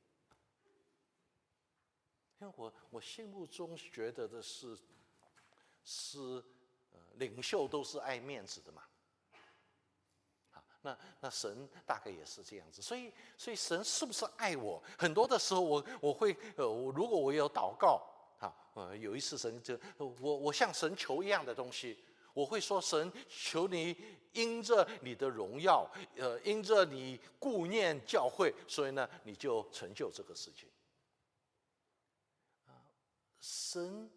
[2.39, 4.75] 因为我我心目中觉得的是，
[5.83, 6.19] 是
[6.93, 8.83] 呃领袖都是爱面子的嘛，
[10.83, 14.83] 那那神大概也是这样子，所以所以神是不是爱我？
[14.97, 18.01] 很多的时候我我会呃，我如果我有祷告
[18.39, 21.97] 啊，呃有一次神就我我向神求一样的东西，
[22.33, 23.95] 我会说神求你
[24.33, 30.69] 因着你的荣耀，呃因着你顾念教会，所以呢你就成就这个事情。
[33.39, 34.09] 神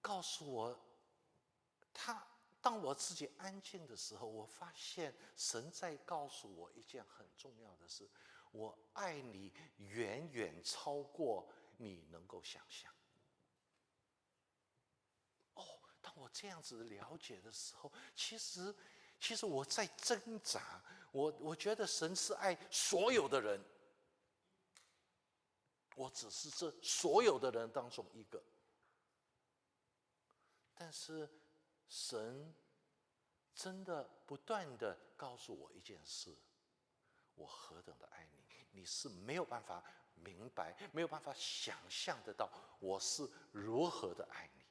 [0.00, 0.78] 告诉我，
[1.92, 2.26] 他
[2.60, 8.08] 当我自己安静的时候，我发现神在告诉我一件很重要的事：
[8.50, 12.92] 我爱你远远超过你能够想象。
[15.54, 18.74] 哦，当我这样子了解的时候，其实，
[19.20, 20.82] 其实我在挣扎。
[21.12, 23.64] 我我觉得神是爱所有的人。
[25.94, 28.40] 我只是这所有的人当中一个，
[30.72, 31.28] 但是
[31.88, 32.54] 神
[33.54, 36.36] 真的不断的告诉我一件事：
[37.34, 39.82] 我何等的爱你，你是没有办法
[40.14, 44.62] 明白、没有办法想象得到我是如何的爱你。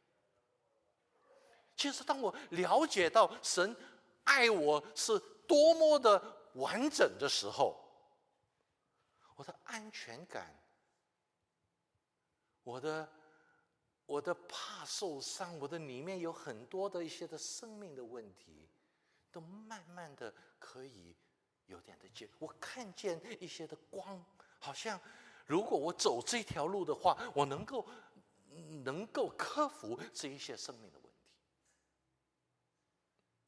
[1.76, 3.76] 其实，当我了解到神
[4.24, 7.84] 爱我是多么的完整的时候，
[9.36, 10.55] 我的安全感。
[12.63, 13.09] 我的，
[14.08, 18.68] 我的怕受伤，我的里面有很多的一些的生命的问题，
[19.32, 21.16] 都慢慢的可以
[21.66, 22.28] 有点的解。
[22.39, 24.26] 我看见一些的光，
[24.60, 24.99] 好像
[25.45, 27.86] 如果我走这条路的话，我能够
[28.84, 31.10] 能够克服这一些生命的问题。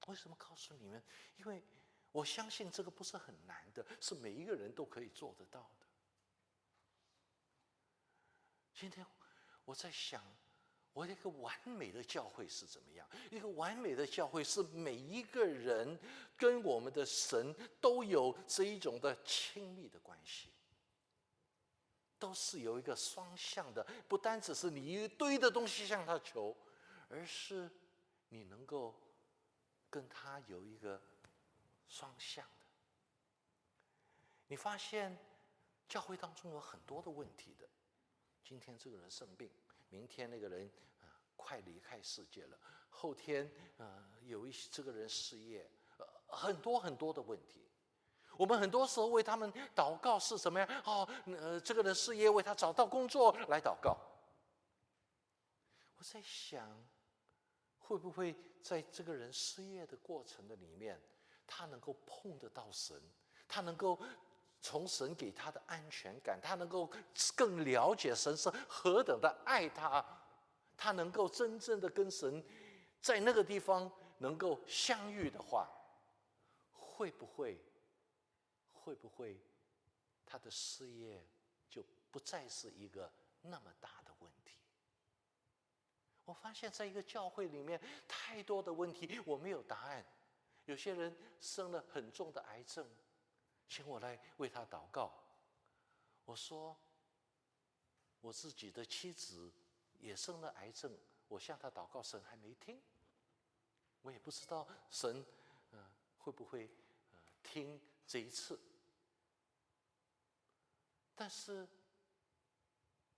[0.07, 1.01] 为什么告诉你们？
[1.38, 1.64] 因为
[2.12, 5.86] 我相信这个不是很难的，是每一个人都可以做得到的。
[8.74, 9.05] 今天
[9.64, 10.24] 我在想，
[10.93, 13.07] 我一个完美的教会是怎么样？
[13.31, 15.97] 一个完美的教会是每一个人
[16.35, 20.49] 跟我们的神都有这一种的亲密的关系，
[22.17, 26.55] 都是有一个双向的，不单只是你一堆的东西向他求，
[27.07, 27.69] 而是
[28.29, 28.99] 你能够
[29.89, 31.01] 跟他有一个
[31.87, 32.65] 双向的。
[34.47, 35.17] 你发现
[35.87, 37.67] 教会当中有很多的问题的。
[38.43, 39.49] 今天这个人生病，
[39.89, 40.69] 明天那个人
[41.01, 42.57] 啊快离开世界了，
[42.89, 47.67] 后天啊有一些这个人失业，呃很多很多的问题。
[48.37, 50.83] 我们很多时候为他们祷告是什么呀？
[50.85, 53.97] 哦，呃这个人失业，为他找到工作来祷告。
[55.97, 56.87] 我在想，
[57.79, 61.01] 会不会在这个人失业的过程的里面，
[61.45, 63.01] 他能够碰得到神，
[63.47, 63.99] 他能够。
[64.62, 66.91] 从神给他的安全感，他能够
[67.36, 70.05] 更了解神是何等的爱他，
[70.76, 72.43] 他能够真正的跟神
[73.01, 75.70] 在那个地方能够相遇的话，
[76.72, 77.57] 会不会
[78.74, 79.39] 会不会
[80.26, 81.26] 他的事业
[81.70, 84.55] 就不再是一个那么大的问题？
[86.26, 90.05] 我发现在一个教会里面，太多的问题我没有答案。
[90.66, 92.88] 有些人生了很重的癌症。
[93.70, 95.13] 请我来为他祷告。
[96.26, 96.76] 我说，
[98.20, 99.53] 我自己的妻子
[99.99, 100.97] 也生了癌症，
[101.28, 102.82] 我向他祷告，神还没听。
[104.01, 105.26] 我也不知道神，
[105.72, 106.70] 呃，会不会
[107.11, 108.59] 呃听这一次。
[111.15, 111.67] 但是，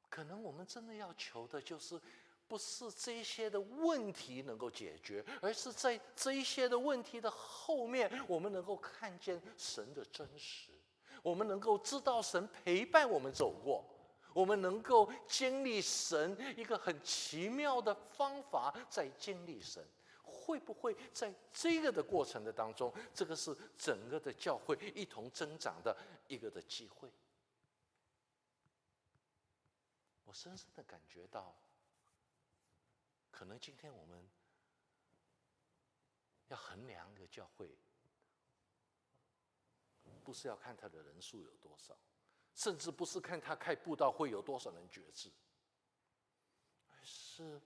[0.09, 2.01] 可能我们真的要求的就是，
[2.51, 10.69] 不是这些的问题能够解决，而是在这些的问题的后面，我们能够看见神的真实，
[11.23, 13.85] 我们能够知道神陪伴我们走过，
[14.33, 19.81] 我们能够经历神一个很奇妙的方法，在经历神。
[20.21, 25.95] 会不会在这个的过程的当中，这个是整个的教会一同增长的
[26.27, 27.09] 一个的机会？
[30.25, 31.55] 我深深的感觉到，
[33.31, 34.29] 可能今天我们
[36.49, 37.75] 要衡量一个教会，
[40.23, 41.97] 不是要看他的人数有多少，
[42.53, 45.31] 甚至不是看他开布道会有多少人觉知，
[46.89, 47.59] 而是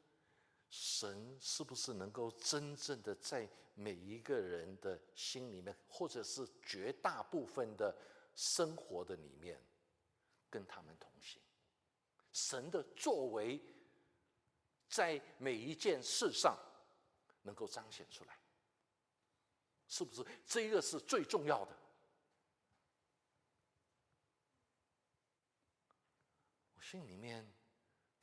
[0.69, 7.93] 神是不是能够真正的在每一个人的心里面，或者是绝大部分的
[8.35, 9.61] 生活的里面，
[10.49, 11.41] 跟他们同行。
[12.31, 13.61] 神的作为，
[14.87, 16.57] 在每一件事上
[17.43, 18.37] 能够彰显出来，
[19.87, 20.25] 是不是？
[20.45, 21.75] 这个是最重要的。
[26.75, 27.51] 我心里面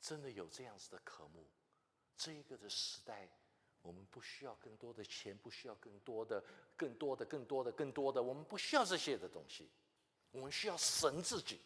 [0.01, 1.45] 真的有这样子的渴慕。
[2.15, 3.27] 这一个的时代，
[3.81, 6.43] 我们不需要更多的钱，不需要更多的、
[6.77, 9.69] 更多的、更多的、更多的，我们不需要这些的东西，
[10.31, 11.59] 我们需要神自己。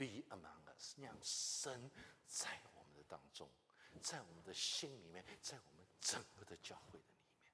[0.00, 1.90] Be among us，让神
[2.26, 3.46] 在我们的当中，
[4.00, 7.52] 在我们的心里面，在我们整个的教会的里面。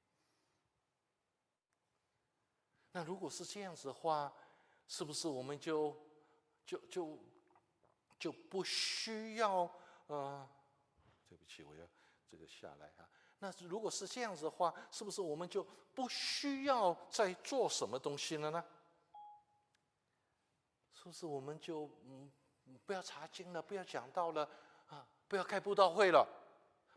[2.92, 4.32] 那如果是这样子的话，
[4.86, 5.96] 是不是我们就
[6.64, 7.18] 就就
[8.16, 9.68] 就不需要？
[10.06, 10.48] 呃，
[11.28, 11.84] 对不起，我要
[12.30, 13.08] 这个下来啊。
[13.40, 15.64] 那如果是这样子的话，是不是我们就
[15.96, 18.64] 不需要再做什么东西了呢？
[21.06, 22.28] 是不是我们就嗯
[22.84, 24.50] 不要查经了，不要讲道了
[24.88, 26.26] 啊，不要开布道会了，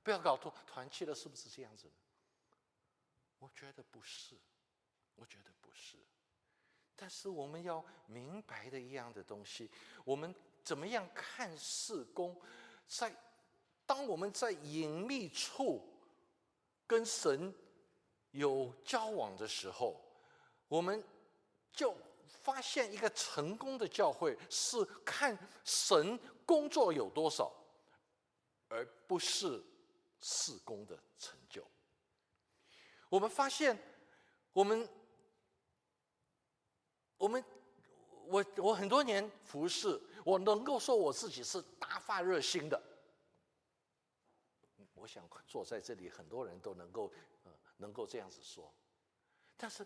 [0.01, 1.14] 不要搞团团契了？
[1.14, 1.88] 是不是这样子？
[3.38, 4.36] 我觉得不是，
[5.14, 5.95] 我觉得不是。
[6.95, 9.70] 但是我们要明白的一样的东西，
[10.03, 10.34] 我们
[10.64, 12.36] 怎么样看事工？
[12.88, 13.16] 在
[13.86, 15.88] 当我们在隐秘处
[16.88, 17.53] 跟神
[18.32, 20.01] 有交往的时候，
[20.68, 21.03] 我们
[21.72, 21.95] 就。
[22.30, 27.52] 发现一个成功的教会是看神工作有多少，
[28.68, 29.64] 而不是
[30.22, 31.66] 事工的成就。
[33.10, 33.78] 我们发现，
[34.54, 34.88] 我们，
[37.18, 37.44] 我们，
[38.28, 42.82] 我我很多年服侍，我能够说我自己是大发热心的。
[44.94, 47.12] 我想坐在这里，很多人都能够
[47.44, 48.74] 呃能够这样子说，
[49.58, 49.86] 但是。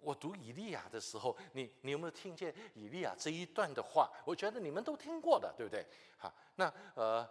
[0.00, 4.10] 我读以利亚的时候，你你有没有听见以利亚这一段的话？
[4.24, 5.86] 我觉得你们都听过的，对不对？
[6.16, 7.28] 好，那呃，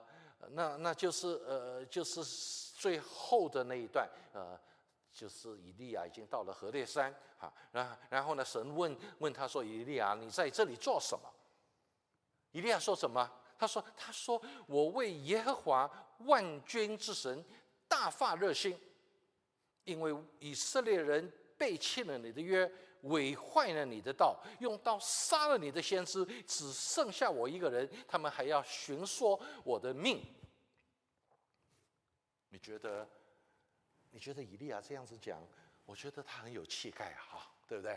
[0.52, 2.24] 那那就是呃，就是
[2.76, 4.60] 最后的那一段，呃，
[5.12, 11.28] 就是以利亚已经到了河烈山，好，然然后呢，神问问他说：“以利亚，你在这里做什么？”
[12.52, 13.32] 以利亚说什么？
[13.58, 15.90] 他说：“他说我为耶和华
[16.20, 17.44] 万军之神
[17.88, 18.80] 大发热心，
[19.86, 21.32] 因为以色列人。”
[21.64, 22.70] 背弃了你的约，
[23.02, 30.22] 毁坏了你的道，用刀杀了你的先知，只剩下我一个人，他们还要寻说我的命。
[32.50, 33.08] 你觉得？
[34.12, 35.42] 你觉得以利亚这样子讲，
[35.86, 37.94] 我觉得他很有气概哈，对不对？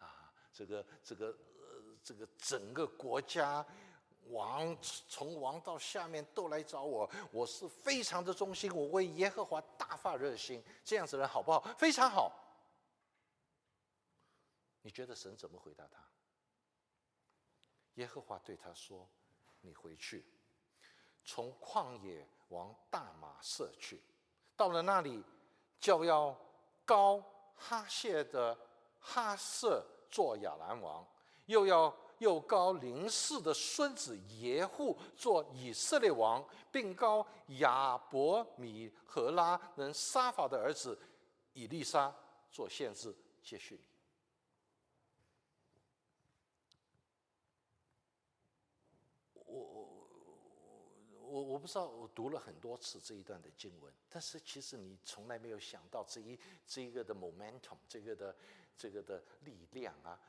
[0.00, 3.64] 啊，这个这个呃，这个整个国家
[4.30, 4.76] 王
[5.08, 11.60] 从王到下面都来找我，我是非常的忠心，我为耶和华大发热心，这样子人好不好？
[11.78, 12.41] 非常好。
[14.82, 16.04] 你觉得神怎么回答他？
[17.94, 19.08] 耶和华对他说
[19.60, 20.24] ：“你回去，
[21.24, 24.02] 从旷野往大马色去，
[24.56, 25.22] 到了那里，
[25.78, 26.36] 就要
[26.84, 27.22] 高
[27.54, 28.58] 哈谢的
[28.98, 31.06] 哈色做亚兰王，
[31.46, 37.24] 又要又高林氏的孙子耶户做以色列王，并高
[37.58, 40.98] 亚伯米和拉能沙法的儿子
[41.52, 42.12] 以利沙
[42.50, 43.14] 做献制，
[43.44, 43.78] 接续。”
[51.32, 58.36] 我我不知道，我读了很多次这一段的经文，但是其实你从来没有想到这一这一个的 momentum，这个的
[58.76, 60.20] 这个的力量啊！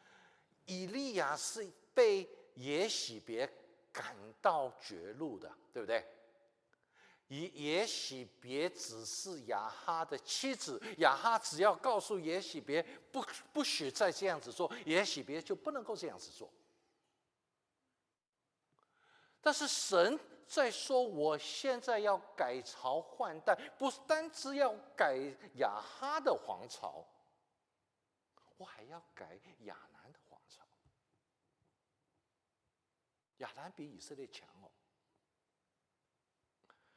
[0.66, 2.26] 以利亚是被
[2.56, 3.52] 耶喜别
[3.92, 6.06] 赶到绝路的，对不对？
[7.28, 12.82] 以耶喜别只是亚哈的妻子，亚哈只要告诉耶喜别
[13.12, 16.50] 不不许再这样子做，耶喜别就不能够这样子做。
[19.44, 20.18] 但是神
[20.48, 25.18] 在说，我现在要改朝换代，不单只要改
[25.56, 27.06] 亚哈的皇朝，
[28.56, 30.64] 我还要改亚兰的皇朝。
[33.38, 34.72] 亚兰比以色列强哦。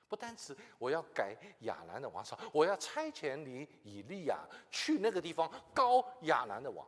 [0.07, 6.87] 不单止我要改亚兰的王朝，我要差遣你以利亚去那个地方高亚兰的王。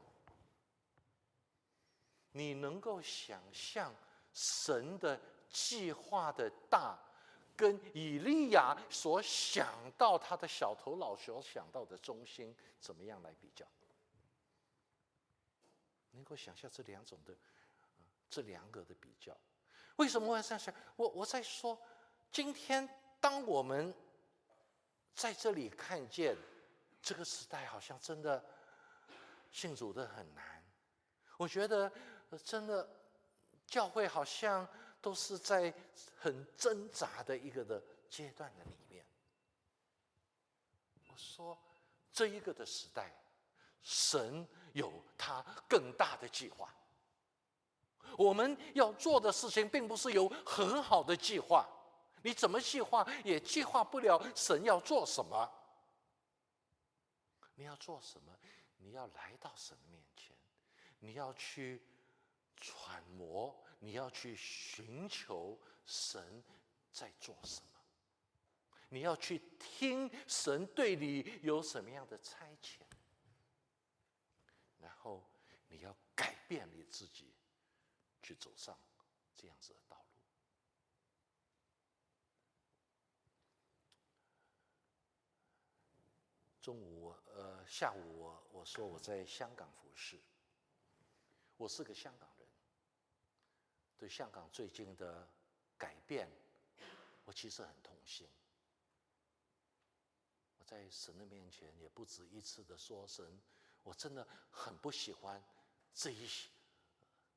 [2.30, 3.92] 你能够想象
[4.32, 6.98] 神的计划的大，
[7.56, 13.66] 跟以利亚所想到他的小头脑所想到的中心怎么样来比较？
[16.12, 17.34] 能够想象这两种的，
[18.28, 19.36] 这两个的比较？
[19.96, 20.74] 为什么我要这样想？
[20.96, 21.80] 我我在说
[22.30, 22.88] 今天。
[23.20, 23.92] 当我们
[25.12, 26.36] 在这里看见
[27.02, 28.44] 这个时代，好像真的
[29.50, 30.64] 信主的很难。
[31.36, 31.90] 我觉得
[32.44, 32.88] 真的
[33.66, 34.64] 教会好像
[35.00, 35.72] 都是在
[36.16, 39.04] 很挣扎的一个的阶段的里面。
[41.08, 41.58] 我说
[42.12, 43.12] 这一个的时代，
[43.82, 46.74] 神有他更大的计划。
[48.16, 51.68] 我们要做的事情，并不是有很好的计划。
[52.22, 55.48] 你怎么计划也计划不了神要做什么？
[57.54, 58.32] 你要做什么？
[58.78, 60.36] 你要来到神面前，
[60.98, 61.82] 你要去
[62.56, 66.42] 揣摩，你要去寻求神
[66.90, 67.68] 在做什么？
[68.90, 72.80] 你要去听神对你有什么样的差遣？
[74.78, 75.22] 然后
[75.68, 77.34] 你要改变你自己，
[78.22, 78.78] 去走上
[79.36, 80.04] 这样子的道路。
[86.62, 90.18] 中午，呃，下午我我说我在香港服侍，
[91.56, 92.28] 我是个香港，
[93.98, 95.28] 对香港最近的
[95.76, 96.30] 改变，
[97.24, 98.28] 我其实很痛心。
[100.58, 103.40] 我在神的面前也不止一次的说，神，
[103.82, 105.42] 我真的很不喜欢
[105.92, 106.28] 这一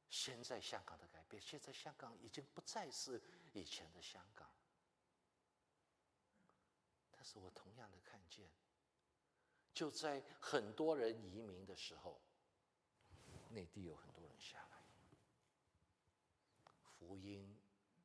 [0.07, 1.41] 现在香港的改变。
[1.41, 3.19] 现在香港已经不再是
[3.53, 4.47] 以前的香港，
[7.09, 8.47] 但是我同样的看见。
[9.73, 12.21] 就在很多人移民的时候，
[13.49, 14.70] 内地有很多人下来。
[17.01, 17.57] 福音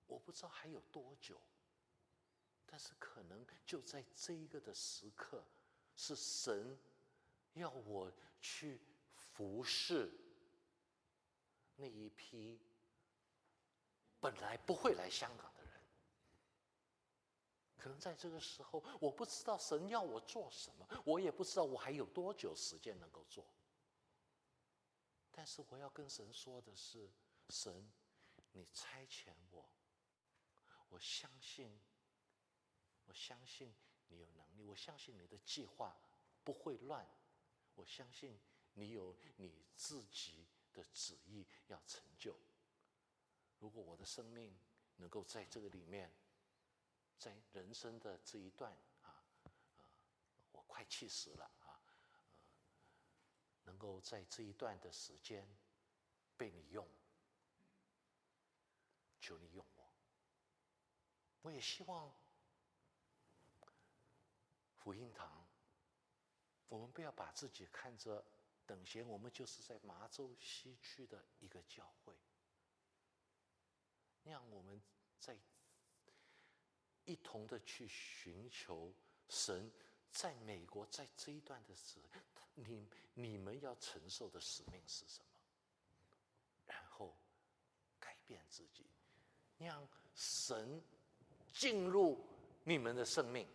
[0.07, 1.39] 我不知道还有多久，
[2.65, 5.45] 但是可能就在这一个的时刻，
[5.95, 6.79] 是神
[7.53, 8.81] 要我去
[9.15, 10.11] 服侍
[11.75, 12.59] 那一批
[14.19, 15.73] 本来不会来香港的人。
[17.77, 23.47] 可能在这个时候，我不知道神要我做什么，我也不知道我还有多久时间能够做。
[25.31, 27.11] 但是我要跟神说的是：
[27.51, 27.87] 神，
[28.57, 29.69] 你差遣我，
[30.89, 31.79] 我相信，
[33.05, 33.75] 我相信
[34.09, 35.95] 你有能力，我相信你的计划
[36.43, 37.07] 不会乱，
[37.75, 38.41] 我相信
[38.73, 42.37] 你有你自己的旨意要成就。
[43.59, 44.59] 如果我的生命
[44.97, 46.11] 能够在这个里面。
[47.19, 49.51] 在人生的这一段啊，呃，
[50.53, 51.81] 我快气死了啊，
[53.65, 55.49] 能够在这一段的时间
[56.37, 56.87] 被你用，
[59.21, 59.85] 求你用我。
[61.43, 62.15] 我也希望
[64.77, 65.47] 福音堂，
[66.69, 68.25] 我们不要把自己看着
[68.67, 72.15] 等闲，我们就是在麻州西区的一个教会，
[74.25, 74.81] 让我们
[75.21, 75.37] 在。
[77.09, 78.93] 一同的去寻求
[79.29, 79.71] 神，
[80.11, 82.01] 在美国在这一段的时，
[82.55, 85.41] 你你们要承受的使命是什么？
[86.67, 87.17] 然后
[88.01, 88.86] 改变自己，
[89.59, 90.83] 让神
[91.53, 92.25] 进入
[92.65, 93.47] 你们的生命，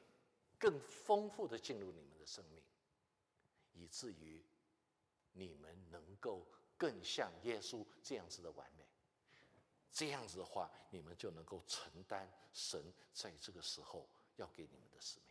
[0.58, 2.62] 更丰富的进入你们的生命，
[3.74, 4.44] 以至于
[5.34, 6.46] 你们能够
[6.78, 8.86] 更像耶稣这样子的完美。
[9.92, 15.31] 这样子的话，你们就能够承担神在这个时候要给你们的使命。